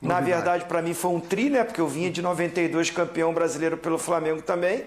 [0.01, 1.64] Na verdade, para mim foi um tri, né?
[1.64, 4.84] Porque eu vinha de 92 campeão brasileiro pelo Flamengo também.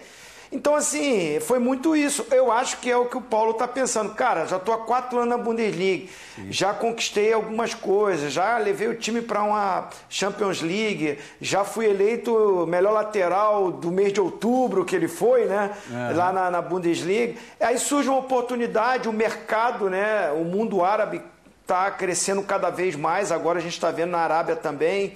[0.53, 2.25] Então, assim, foi muito isso.
[2.29, 4.13] Eu acho que é o que o Paulo tá pensando.
[4.13, 6.09] Cara, já tô há quatro anos na Bundesliga,
[6.49, 12.65] já conquistei algumas coisas, já levei o time para uma Champions League, já fui eleito
[12.67, 15.71] melhor lateral do mês de outubro, que ele foi, né?
[16.15, 17.39] Lá na, na Bundesliga.
[17.57, 20.31] Aí surge uma oportunidade, o mercado, né?
[20.31, 21.21] O mundo árabe
[21.71, 23.31] está crescendo cada vez mais.
[23.31, 25.15] Agora a gente está vendo na Arábia também.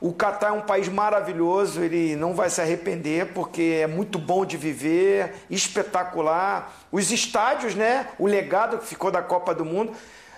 [0.00, 4.44] O Catar é um país maravilhoso, ele não vai se arrepender porque é muito bom
[4.44, 6.74] de viver, espetacular.
[6.90, 8.08] Os estádios, né?
[8.18, 9.92] O legado que ficou da Copa do Mundo.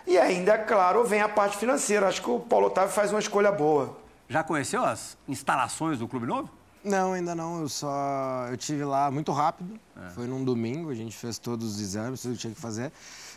[0.07, 2.07] E ainda, é claro, vem a parte financeira.
[2.09, 3.97] Acho que o Paulo Otávio faz uma escolha boa.
[4.29, 6.51] Já conheceu as instalações do Clube Novo?
[6.85, 7.63] Não, ainda não.
[7.63, 8.47] Eu só.
[8.51, 9.81] Eu tive lá muito rápido.
[9.97, 10.11] É.
[10.11, 12.93] Foi num domingo, a gente fez todos os exames, tudo que tinha que fazer.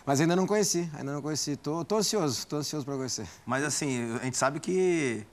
[0.08, 1.58] Mas ainda não conheci, ainda não conheci.
[1.58, 3.28] Tô, tô ansioso, tô ansioso para conhecer.
[3.45, 5.28] Mas assim, a gente sabe que,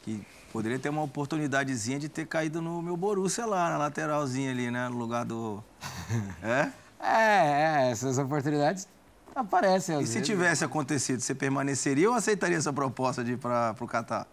[0.00, 4.70] que poderia ter uma oportunidadezinha de ter caído no meu Borussia lá, na lateralzinha ali,
[4.70, 4.88] né?
[4.88, 5.62] No lugar do.
[6.42, 6.70] É?
[6.98, 8.88] É, é, essas oportunidades
[9.36, 10.26] aparecem às E se vezes.
[10.26, 14.26] tivesse acontecido, você permaneceria ou aceitaria essa proposta de ir para o Catar?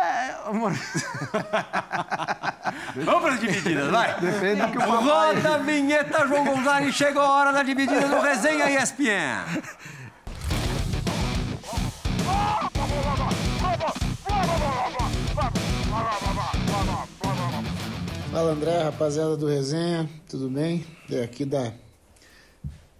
[0.00, 0.72] É, amor.
[2.96, 4.18] Vamos para as divididas, vai!
[4.18, 5.34] Depende do que o papai...
[5.34, 6.94] Roda a vinheta, João Gonzalez.
[6.94, 9.44] Chegou a hora da dividida do Resenha ESPN.
[18.32, 20.86] Fala André, rapaziada do Resenha, tudo bem?
[21.10, 21.74] É aqui da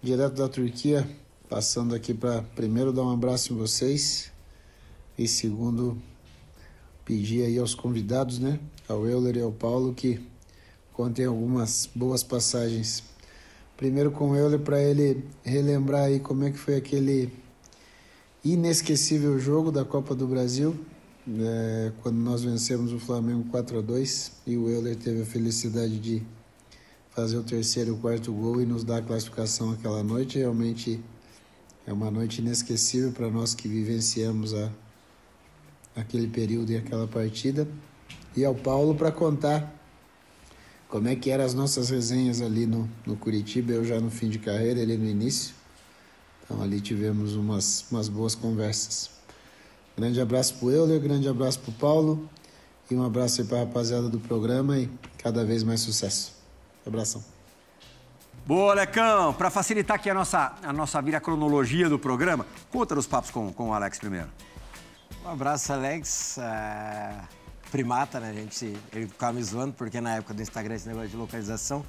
[0.02, 1.08] direto da Turquia,
[1.48, 4.30] passando aqui para primeiro dar um abraço em vocês
[5.16, 5.96] e segundo
[7.10, 10.20] pedir aí aos convidados, né, ao Euler e ao Paulo que
[10.92, 13.02] contem algumas boas passagens.
[13.76, 17.32] Primeiro com o Euler para ele relembrar aí como é que foi aquele
[18.44, 20.78] inesquecível jogo da Copa do Brasil,
[21.26, 25.98] né, quando nós vencemos o Flamengo 4 a 2 e o Euler teve a felicidade
[25.98, 26.22] de
[27.10, 30.38] fazer o terceiro e o quarto gol e nos dar a classificação aquela noite.
[30.38, 31.00] Realmente
[31.84, 34.70] é uma noite inesquecível para nós que vivenciamos a,
[36.00, 37.66] aquele período e aquela partida.
[38.36, 39.72] E ao Paulo para contar
[40.88, 44.28] como é que eram as nossas resenhas ali no, no Curitiba, eu já no fim
[44.28, 45.54] de carreira, ele no início.
[46.44, 49.10] Então ali tivemos umas, umas boas conversas.
[49.96, 52.28] Grande abraço pro Euler, grande abraço pro Paulo
[52.90, 56.32] e um abraço aí pra rapaziada do programa e cada vez mais sucesso.
[56.84, 57.22] Abração.
[58.46, 59.32] Boa, Lecão.
[59.34, 63.30] Para facilitar aqui a nossa, a nossa vida a cronologia do programa, conta os papos
[63.30, 64.28] com, com o Alex primeiro.
[65.24, 66.38] Um abraço, Alex.
[66.38, 67.20] É,
[67.70, 68.30] Primata, né?
[68.30, 71.84] A gente, ele ficava me zoando, porque na época do Instagram, esse negócio de localização,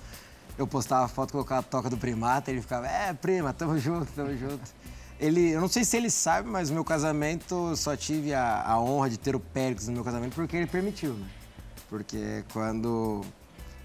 [0.58, 4.36] eu postava foto, colocava a toca do Primata, ele ficava, é, prima, tamo junto, tamo
[4.38, 4.62] junto.
[5.20, 8.80] Ele, eu não sei se ele sabe, mas no meu casamento só tive a, a
[8.80, 11.28] honra de ter o Périx no meu casamento porque ele permitiu, né?
[11.90, 13.22] Porque quando,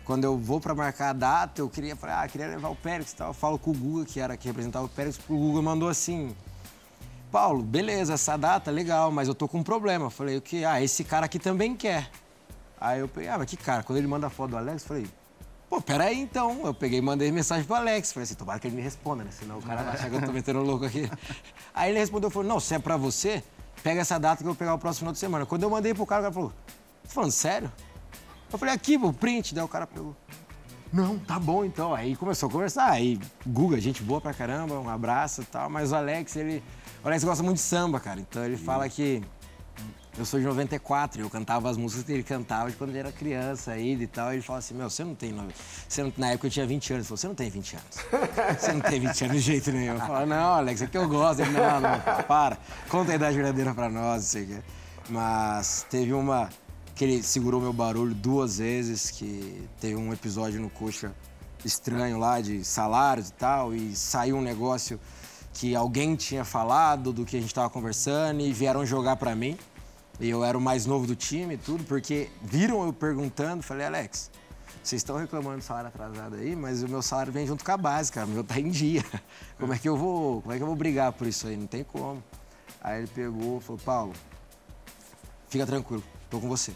[0.04, 3.12] quando eu vou para marcar a data, eu queria, falei, ah, queria levar o Périx
[3.12, 3.28] e tal.
[3.28, 6.34] Eu falo com o Guga, que era que representava o Périx, o Guga mandou assim,
[7.30, 10.10] Paulo, beleza, essa data, legal, mas eu tô com um problema.
[10.10, 10.64] Falei, o que?
[10.64, 12.10] Ah, esse cara aqui também quer.
[12.80, 13.82] Aí eu peguei, ah, mas que cara?
[13.82, 15.06] Quando ele manda a foto do Alex, eu falei,
[15.68, 16.62] pô, peraí então.
[16.64, 18.12] Eu peguei e mandei mensagem pro Alex.
[18.12, 19.30] Falei assim, tomara que ele me responda, né?
[19.30, 21.10] Senão o cara vai achar que eu tô metendo louco aqui.
[21.74, 23.42] Aí ele respondeu, falou, não, se é pra você,
[23.82, 25.46] pega essa data que eu vou pegar o próximo final de semana.
[25.46, 27.72] Quando eu mandei pro cara, o cara falou, tá falando sério?
[28.52, 29.54] Eu falei, aqui, o print.
[29.54, 30.14] Daí o cara pegou.
[30.92, 31.94] Não, tá bom então.
[31.94, 32.90] Aí começou a conversar.
[32.90, 35.68] Aí, Guga, gente boa pra caramba, um abraço e tal.
[35.68, 36.62] Mas o Alex, ele.
[37.06, 38.18] O Alex gosta muito de samba, cara.
[38.18, 39.22] Então ele fala que.
[40.18, 42.98] Eu sou de 94 e eu cantava as músicas que ele cantava de quando ele
[42.98, 44.32] era criança ainda e tal.
[44.32, 45.32] E ele fala assim: Meu, você não tem.
[45.88, 46.12] Você não...
[46.16, 47.02] Na época eu tinha 20 anos.
[47.02, 48.58] Ele falou: Você não tem 20 anos.
[48.58, 49.94] Você não tem 20 anos de jeito nenhum.
[49.94, 51.42] Eu falo: Não, Alex, é que eu gosto.
[51.42, 52.58] Ele: Não, não, para.
[52.88, 54.62] Conta a idade verdadeira pra nós, não sei o quê.
[55.08, 56.48] Mas teve uma
[56.96, 61.14] que ele segurou meu barulho duas vezes, que teve um episódio no Coxa
[61.64, 64.98] estranho lá de salários e tal, e saiu um negócio
[65.56, 69.58] que alguém tinha falado do que a gente estava conversando e vieram jogar pra mim.
[70.20, 73.86] E eu era o mais novo do time e tudo, porque viram eu perguntando, falei,
[73.86, 74.30] Alex,
[74.82, 77.76] vocês estão reclamando do salário atrasado aí, mas o meu salário vem junto com a
[77.76, 79.02] base, cara, o meu tá em dia.
[79.58, 81.56] Como é que eu vou, como é que eu vou brigar por isso aí?
[81.56, 82.22] Não tem como.
[82.82, 84.12] Aí ele pegou, falou, Paulo,
[85.48, 86.74] fica tranquilo, tô com você.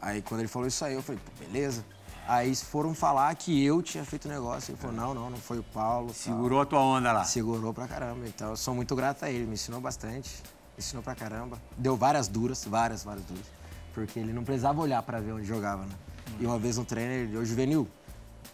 [0.00, 1.84] Aí quando ele falou isso aí, eu falei, "Pô, beleza.
[2.26, 4.72] Aí foram falar que eu tinha feito o negócio.
[4.72, 6.12] Ele falou, não, não, não foi o Paulo.
[6.14, 7.24] Segurou a tua onda lá.
[7.24, 8.26] Segurou pra caramba.
[8.26, 10.30] Então eu sou muito grato a ele, me ensinou bastante.
[10.76, 11.60] Me ensinou pra caramba.
[11.76, 13.44] Deu várias duras, várias, várias duras.
[13.92, 15.94] Porque ele não precisava olhar pra ver onde jogava, né?
[16.40, 17.86] E uma vez no treino, ele ô Juvenil,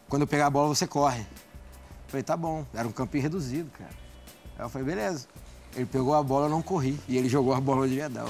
[0.09, 1.21] quando eu pegar a bola, você corre.
[1.21, 2.67] Eu falei, tá bom.
[2.75, 3.91] Era um campinho reduzido, cara.
[4.59, 5.29] Aí eu falei, beleza.
[5.77, 6.99] Ele pegou a bola, eu não corri.
[7.07, 8.27] E ele jogou a bola onde devia dar.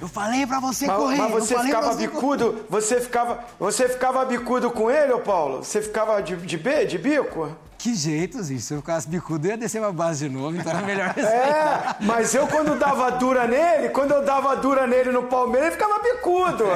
[0.00, 1.16] Eu falei pra você Mas, correr.
[1.18, 5.62] mas eu você ficava você bicudo, você ficava, você ficava bicudo com ele, ô Paulo?
[5.62, 7.50] Você ficava de, de B, de bico?
[7.82, 8.60] Que jeito, Zinho.
[8.60, 11.96] Se eu ficasse bicudo, eu ia descer pra base de novo, então era melhor É,
[12.00, 15.98] mas eu quando dava dura nele, quando eu dava dura nele no Palmeiras, ele ficava
[16.02, 16.64] bicudo.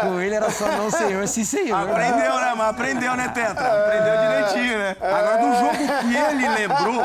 [0.00, 1.90] Com ele era só não senhor, sim senhor.
[1.90, 2.54] Aprendeu, né?
[2.56, 3.84] Mas aprendeu, né, Tetra?
[3.84, 4.96] Aprendeu direitinho, né?
[4.98, 5.82] Agora, do jogo que
[6.16, 7.02] ele lembrou,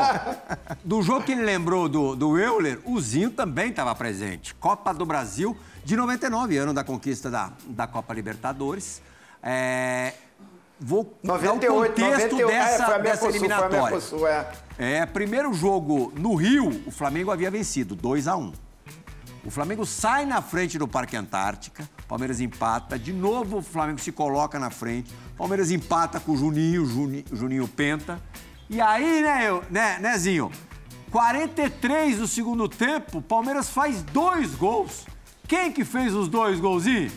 [0.82, 4.54] do jogo que ele lembrou do, do Euler, o Zinho também estava presente.
[4.54, 5.54] Copa do Brasil
[5.84, 9.02] de 99, ano da conquista da, da Copa Libertadores.
[9.42, 10.14] É,
[10.80, 12.46] vou dar o 98, contexto 98.
[12.48, 13.80] dessa, é, dessa Mercosul, eliminatória.
[13.82, 14.52] Mercosul, é.
[14.78, 18.52] É, primeiro jogo no Rio, o Flamengo havia vencido 2 a 1
[19.44, 24.10] O Flamengo sai na frente do Parque Antártica, Palmeiras empata, de novo o Flamengo se
[24.10, 28.20] coloca na frente, Palmeiras empata com o Juninho, Juni- Juninho Penta.
[28.68, 30.50] E aí, né, eu, né, né, Zinho?
[31.10, 35.06] 43 do segundo tempo, Palmeiras faz dois gols.
[35.46, 37.12] Quem que fez os dois golzinhos?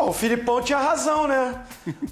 [0.00, 1.62] Ah, o Filipão tinha razão, né?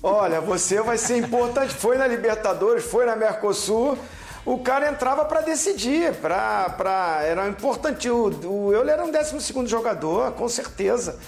[0.02, 1.72] Olha, você vai ser importante.
[1.72, 3.96] Foi na Libertadores, foi na Mercosul.
[4.44, 8.10] O cara entrava para decidir, pra, pra, era importante.
[8.10, 11.18] O, o Euler era um 12 jogador, com certeza.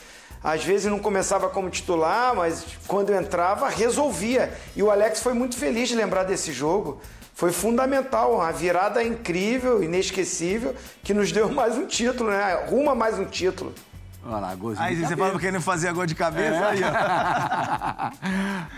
[0.44, 4.52] Às vezes não começava como titular, mas quando entrava, resolvia.
[4.76, 7.00] E o Alex foi muito feliz de lembrar desse jogo.
[7.32, 12.66] Foi fundamental, uma virada incrível, inesquecível, que nos deu mais um título, né?
[12.68, 13.74] Ruma mais um título.
[14.22, 14.84] Olha lá, golzinho.
[14.84, 15.16] Aí de você cabeça.
[15.18, 16.90] falava que ele não fazia gol de cabeça, aí, ó.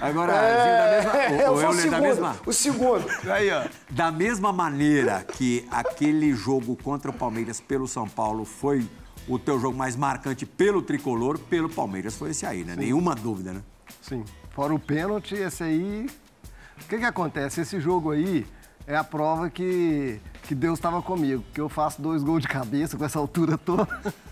[0.06, 3.06] Agora, Zinho, da mesma, o, É, o o Euler da mesma, O segundo.
[3.30, 3.64] Aí, ó.
[3.90, 8.88] Da mesma maneira que aquele jogo contra o Palmeiras pelo São Paulo foi
[9.28, 12.74] o teu jogo mais marcante pelo tricolor, pelo Palmeiras foi esse aí, né?
[12.76, 13.62] Nenhuma dúvida, né?
[14.00, 14.24] Sim.
[14.50, 16.06] Fora o pênalti, esse aí.
[16.80, 17.60] O que, que acontece?
[17.60, 18.46] Esse jogo aí
[18.86, 22.96] é a prova que, que Deus estava comigo, porque eu faço dois gols de cabeça
[22.96, 23.88] com essa altura toda.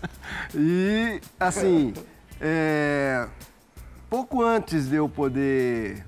[0.55, 1.93] e, assim,
[2.39, 3.27] é,
[4.09, 6.05] pouco antes de eu poder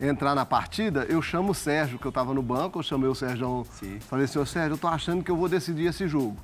[0.00, 3.14] entrar na partida, eu chamo o Sérgio, que eu estava no banco, eu chamei o
[3.14, 3.66] Sérgio.
[3.72, 3.98] Sim.
[4.00, 6.36] Falei assim, ô Sérgio, eu tô achando que eu vou decidir esse jogo.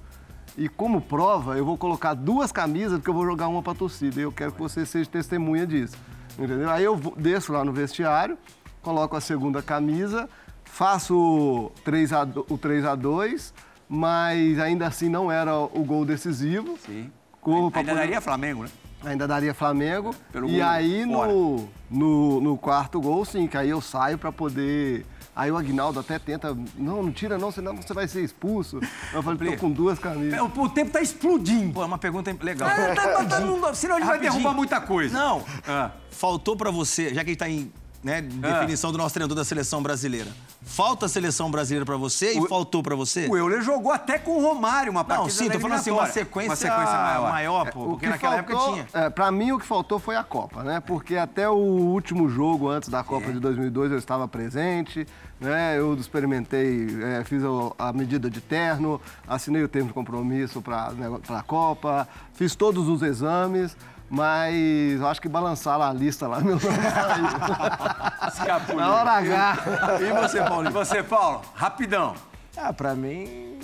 [0.57, 4.21] E como prova, eu vou colocar duas camisas, porque eu vou jogar uma pra torcida.
[4.21, 5.97] E eu quero que você seja testemunha disso.
[6.39, 6.71] Entendeu?
[6.71, 8.37] Aí eu desço lá no vestiário
[8.83, 10.29] coloco a segunda camisa,
[10.71, 13.53] faço 3 a, o 3 a 2
[13.93, 16.79] mas ainda assim não era o gol decisivo.
[16.87, 17.11] Sim.
[17.41, 18.69] Corro Ainda poder- daria Flamengo, né?
[19.05, 20.15] Ainda daria Flamengo.
[20.31, 25.05] Pelo e aí no, no, no quarto gol, sim, que aí eu saio pra poder.
[25.35, 28.79] Aí o Agnaldo até tenta, não, não tira não, senão você vai ser expulso.
[29.13, 30.35] Eu falei, tô com duas camisas.
[30.35, 31.73] É, O, o tempo tá explodindo.
[31.73, 32.69] Pô, é uma pergunta legal.
[32.69, 35.17] É, tá- tá- tá- não- senão gente vai derrubar muita coisa.
[35.19, 35.91] Não, Ah.
[36.11, 37.73] faltou pra você, já que ele tá em
[38.03, 40.31] né, definição do nosso treinador da seleção brasileira.
[40.63, 43.27] Falta a seleção brasileira pra você e O- faltou pra você?
[43.29, 46.07] O Euler jogou até com o Romário uma partida Não, sim, tô falando assim, uma
[46.07, 47.31] sequência, Uma sequência maior.
[47.31, 48.87] maior, pô, O porque que naquela época faltou- tinha.
[48.95, 50.81] É, pra mim, o que faltou foi a Copa, né?
[50.81, 55.07] Porque até o último jogo antes da Copa de 2002 eu estava presente,
[55.39, 55.79] né?
[55.79, 57.43] Eu experimentei, é, fiz
[57.79, 60.93] a medida de terno, assinei o termo de compromisso para
[61.29, 63.77] a Copa, fiz todos os exames,
[64.11, 68.27] mas eu acho que balançar lá a lista lá, meu nome saiu.
[68.29, 68.81] Escapuliu.
[68.81, 69.57] Na hora H.
[70.01, 70.69] E você, Paulo?
[70.69, 71.43] E você, Paulo?
[71.55, 72.17] Rapidão.
[72.57, 73.61] Ah, pra mim,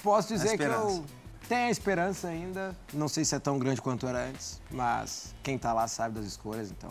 [0.00, 1.04] posso dizer que eu
[1.48, 2.76] tenho a esperança ainda.
[2.92, 6.24] Não sei se é tão grande quanto era antes, mas quem tá lá sabe das
[6.24, 6.90] escolhas, então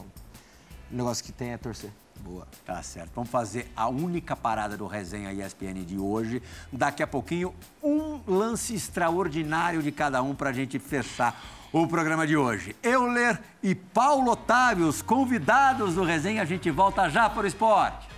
[0.91, 1.89] o negócio que tem é torcer.
[2.19, 2.45] Boa.
[2.65, 3.11] Tá certo.
[3.15, 6.43] Vamos fazer a única parada do Resenha ESPN de hoje.
[6.71, 11.41] Daqui a pouquinho, um lance extraordinário de cada um para a gente fechar
[11.73, 12.75] o programa de hoje.
[12.83, 16.43] Euler e Paulo Otávio, os convidados do Resenha.
[16.43, 18.12] A gente volta já para o esporte.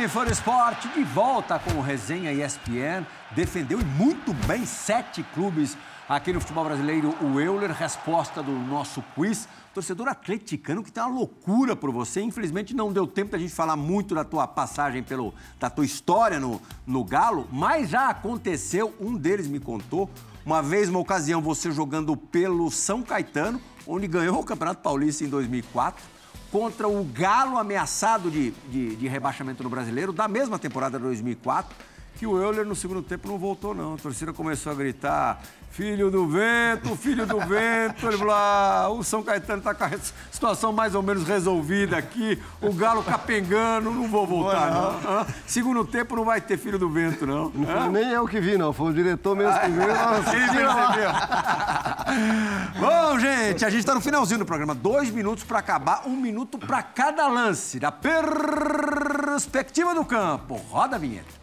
[0.00, 3.04] Bem, Fã Esporte, de volta com o Resenha ESPN.
[3.32, 5.76] Defendeu e muito bem sete clubes
[6.08, 7.14] aqui no futebol brasileiro.
[7.20, 9.46] O Euler, resposta do nosso quiz.
[9.74, 12.22] Torcedor atleticano que tem uma loucura por você.
[12.22, 16.40] Infelizmente não deu tempo da gente falar muito da tua passagem, pelo, da tua história
[16.40, 20.08] no, no Galo, mas já aconteceu, um deles me contou.
[20.46, 25.28] Uma vez, uma ocasião, você jogando pelo São Caetano, onde ganhou o Campeonato Paulista em
[25.28, 26.19] 2004
[26.50, 31.74] contra o Galo ameaçado de, de, de rebaixamento no Brasileiro, da mesma temporada de 2004,
[32.18, 33.94] que o Euler no segundo tempo não voltou, não.
[33.94, 38.06] A torcida começou a gritar, filho do vento, filho do vento.
[38.06, 39.90] Ele falou, ah, o São Caetano está com a
[40.30, 45.20] situação mais ou menos resolvida aqui, o Galo capengando, não vou voltar, não.
[45.20, 45.26] Hã?
[45.46, 47.50] Segundo tempo não vai ter filho do vento, não.
[47.54, 48.72] Não foi nem eu que vi, não.
[48.72, 49.86] Foi o diretor mesmo que viu.
[49.90, 50.22] Lá.
[50.22, 50.70] percebeu.
[52.80, 54.74] Bom, gente, a gente está no finalzinho do programa.
[54.74, 57.78] Dois minutos para acabar, um minuto para cada lance.
[57.78, 60.56] Da perspectiva do campo.
[60.70, 61.39] Roda a vinheta.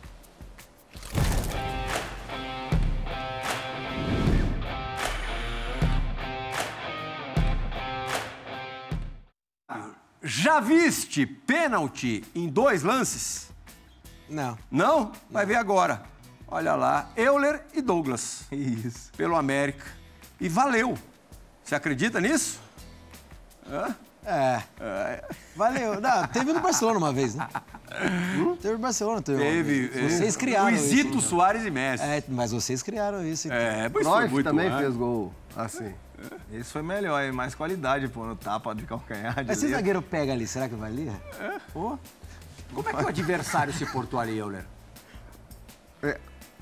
[10.24, 13.49] Já viste pênalti em dois lances?
[14.30, 14.57] Não.
[14.72, 15.11] Não?
[15.30, 16.03] Vai ver agora.
[16.47, 18.45] Olha lá, Euler e Douglas.
[18.51, 19.11] Isso.
[19.15, 19.86] Pelo América.
[20.39, 20.97] E valeu.
[21.63, 22.59] Você acredita nisso?
[24.26, 24.63] É.
[25.55, 25.99] Valeu.
[25.99, 27.47] Não, teve no Barcelona uma vez, né?
[28.38, 28.55] Hum?
[28.57, 29.39] Teve no Barcelona, teve.
[29.88, 30.09] Teve.
[30.09, 31.30] Vocês criaram Luizito isso.
[31.30, 32.03] Soares e Messi.
[32.03, 33.47] É, mas vocês criaram isso.
[33.47, 33.57] então.
[33.57, 35.93] É, foi Nós muito também fez gol assim.
[36.51, 39.36] Esse foi melhor, é mais qualidade, pô, no tapa de calcanhar.
[39.36, 41.13] De Mas se o zagueiro pega ali, será que valia?
[41.74, 41.97] Pô.
[42.74, 44.65] Como é que o adversário se portou ali, Euler?
[46.03, 46.20] É,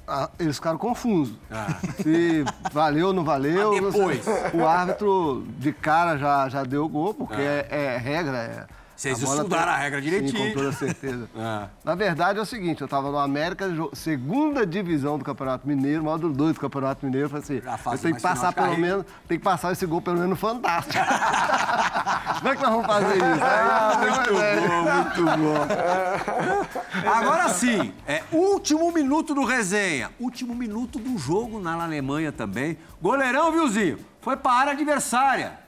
[0.07, 1.35] ah, eles ficaram confusos.
[1.49, 1.67] Ah.
[2.01, 3.81] Se valeu ou não valeu.
[3.81, 4.25] Mas depois?
[4.53, 8.37] O árbitro de cara já, já deu o gol, porque é, é regra.
[8.37, 10.37] É, Vocês a estudaram tem- a regra direitinho.
[10.37, 11.29] Sim, com toda certeza.
[11.37, 11.67] Ah.
[11.83, 16.33] Na verdade é o seguinte, eu tava no América, segunda divisão do Campeonato Mineiro, módulo
[16.33, 18.87] 2 do Campeonato Mineiro, eu falei assim, eu tenho que passar pelo carreira.
[18.89, 20.93] menos, tem que passar esse gol pelo menos no Fantástico.
[22.39, 23.43] Como é que nós vamos fazer isso?
[23.43, 27.09] Ah, muito bom, muito bom.
[27.13, 30.09] Agora sim, é último minuto do resenha.
[30.19, 32.77] Último minuto do jogo na Alemanha também.
[33.01, 35.64] Goleirão, viuzinho, foi para a área adversária.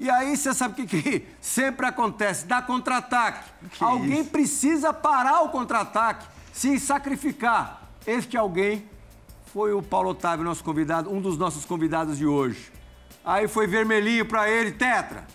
[0.00, 2.46] E aí você sabe o que, que sempre acontece?
[2.46, 3.50] Dá contra-ataque.
[3.78, 7.82] Alguém precisa parar o contra-ataque, se sacrificar.
[8.06, 8.88] Este alguém
[9.52, 12.72] foi o Paulo Otávio, nosso convidado, um dos nossos convidados de hoje.
[13.22, 15.26] Aí foi vermelhinho para ele, Tetra.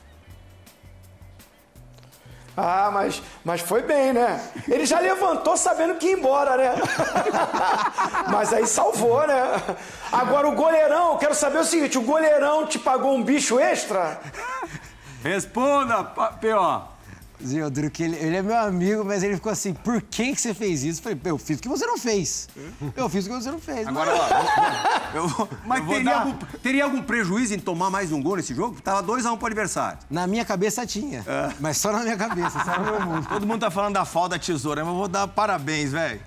[2.57, 4.41] Ah, mas, mas foi bem, né?
[4.67, 6.75] Ele já levantou sabendo que ia embora, né?
[8.31, 9.61] mas aí salvou, né?
[10.09, 14.21] Agora o goleirão, eu quero saber o seguinte: o goleirão te pagou um bicho extra?
[15.25, 16.03] Responda,
[16.39, 16.94] P.O.
[17.71, 20.53] Duro que ele, ele é meu amigo, mas ele ficou assim, por que, que você
[20.53, 20.99] fez isso?
[20.99, 22.47] Eu falei, eu fiz o que você não fez.
[22.95, 23.87] Eu fiz o que você não fez.
[23.87, 26.33] Agora, ó, eu, vou- Mas eu vou teria, dar- algum,
[26.63, 28.79] teria algum prejuízo em tomar mais um gol nesse jogo?
[28.81, 29.99] Tava 2x1 pro adversário.
[30.09, 31.23] Na minha cabeça tinha,
[31.59, 33.27] mas só na minha cabeça, só no meu mundo.
[33.29, 36.21] Todo mundo tá falando da falta da tesoura, mas eu vou dar parabéns, velho.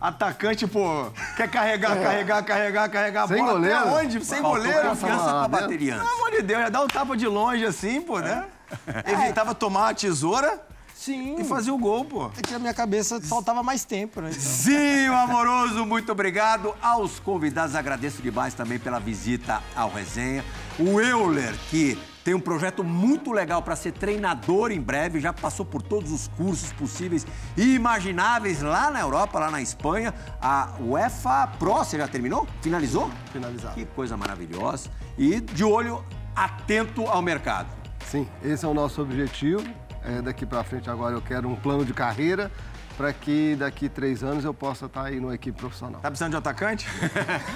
[0.00, 1.06] Atacante, pô,
[1.36, 3.52] quer carregar, carregar, carregar, carregar a Sem bola.
[3.52, 3.76] goleiro?
[3.78, 4.24] Até onde?
[4.24, 4.88] Sem Faltou goleiro.
[4.88, 5.48] confiança pra dentro.
[5.50, 6.02] bater antes.
[6.08, 8.44] Pelo amor de Deus, já dá um tapa de longe assim, pô, né?
[9.06, 10.60] Evitava tomar a tesoura
[10.94, 11.36] Sim.
[11.36, 12.30] e fazia o gol, pô.
[12.38, 14.30] É que na minha cabeça faltava mais tempo, né?
[14.30, 16.74] Zinho Amoroso, muito obrigado.
[16.80, 20.44] Aos convidados, agradeço demais também pela visita ao Resenha.
[20.78, 25.66] O Euler, que tem um projeto muito legal para ser treinador em breve, já passou
[25.66, 30.14] por todos os cursos possíveis e imagináveis lá na Europa, lá na Espanha.
[30.40, 32.46] A UEFA Pro, você já terminou?
[32.60, 33.10] Finalizou?
[33.32, 33.74] Finalizado.
[33.74, 34.88] Que coisa maravilhosa.
[35.18, 36.04] E de olho
[36.36, 37.81] atento ao mercado.
[38.06, 39.62] Sim, esse é o nosso objetivo.
[40.04, 42.50] É, daqui para frente agora eu quero um plano de carreira
[42.96, 46.00] para que daqui três anos eu possa estar aí numa equipe profissional.
[46.00, 46.86] Tá precisando de um atacante?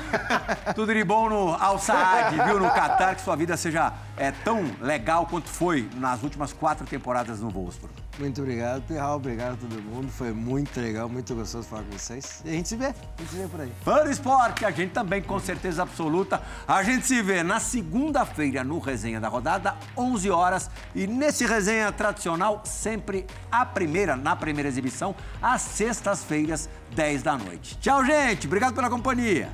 [0.75, 2.59] Tudo de bom no Al Saad, viu?
[2.59, 7.41] No Qatar, que sua vida seja é, tão legal quanto foi nas últimas quatro temporadas
[7.41, 8.06] no Wolfsburg.
[8.19, 9.17] Muito obrigado, Pirral.
[9.17, 10.11] Obrigado a todo mundo.
[10.11, 12.43] Foi muito legal, muito gostoso falar com vocês.
[12.45, 12.87] E a gente se vê.
[12.87, 13.73] A gente se vê por aí.
[13.85, 16.41] Fã do esporte, a gente também com certeza absoluta.
[16.67, 20.71] A gente se vê na segunda-feira no Resenha da Rodada, 11 horas.
[20.95, 27.77] E nesse Resenha tradicional, sempre a primeira, na primeira exibição, às sextas-feiras, 10 da noite.
[27.79, 28.47] Tchau, gente.
[28.47, 29.51] Obrigado pela companhia.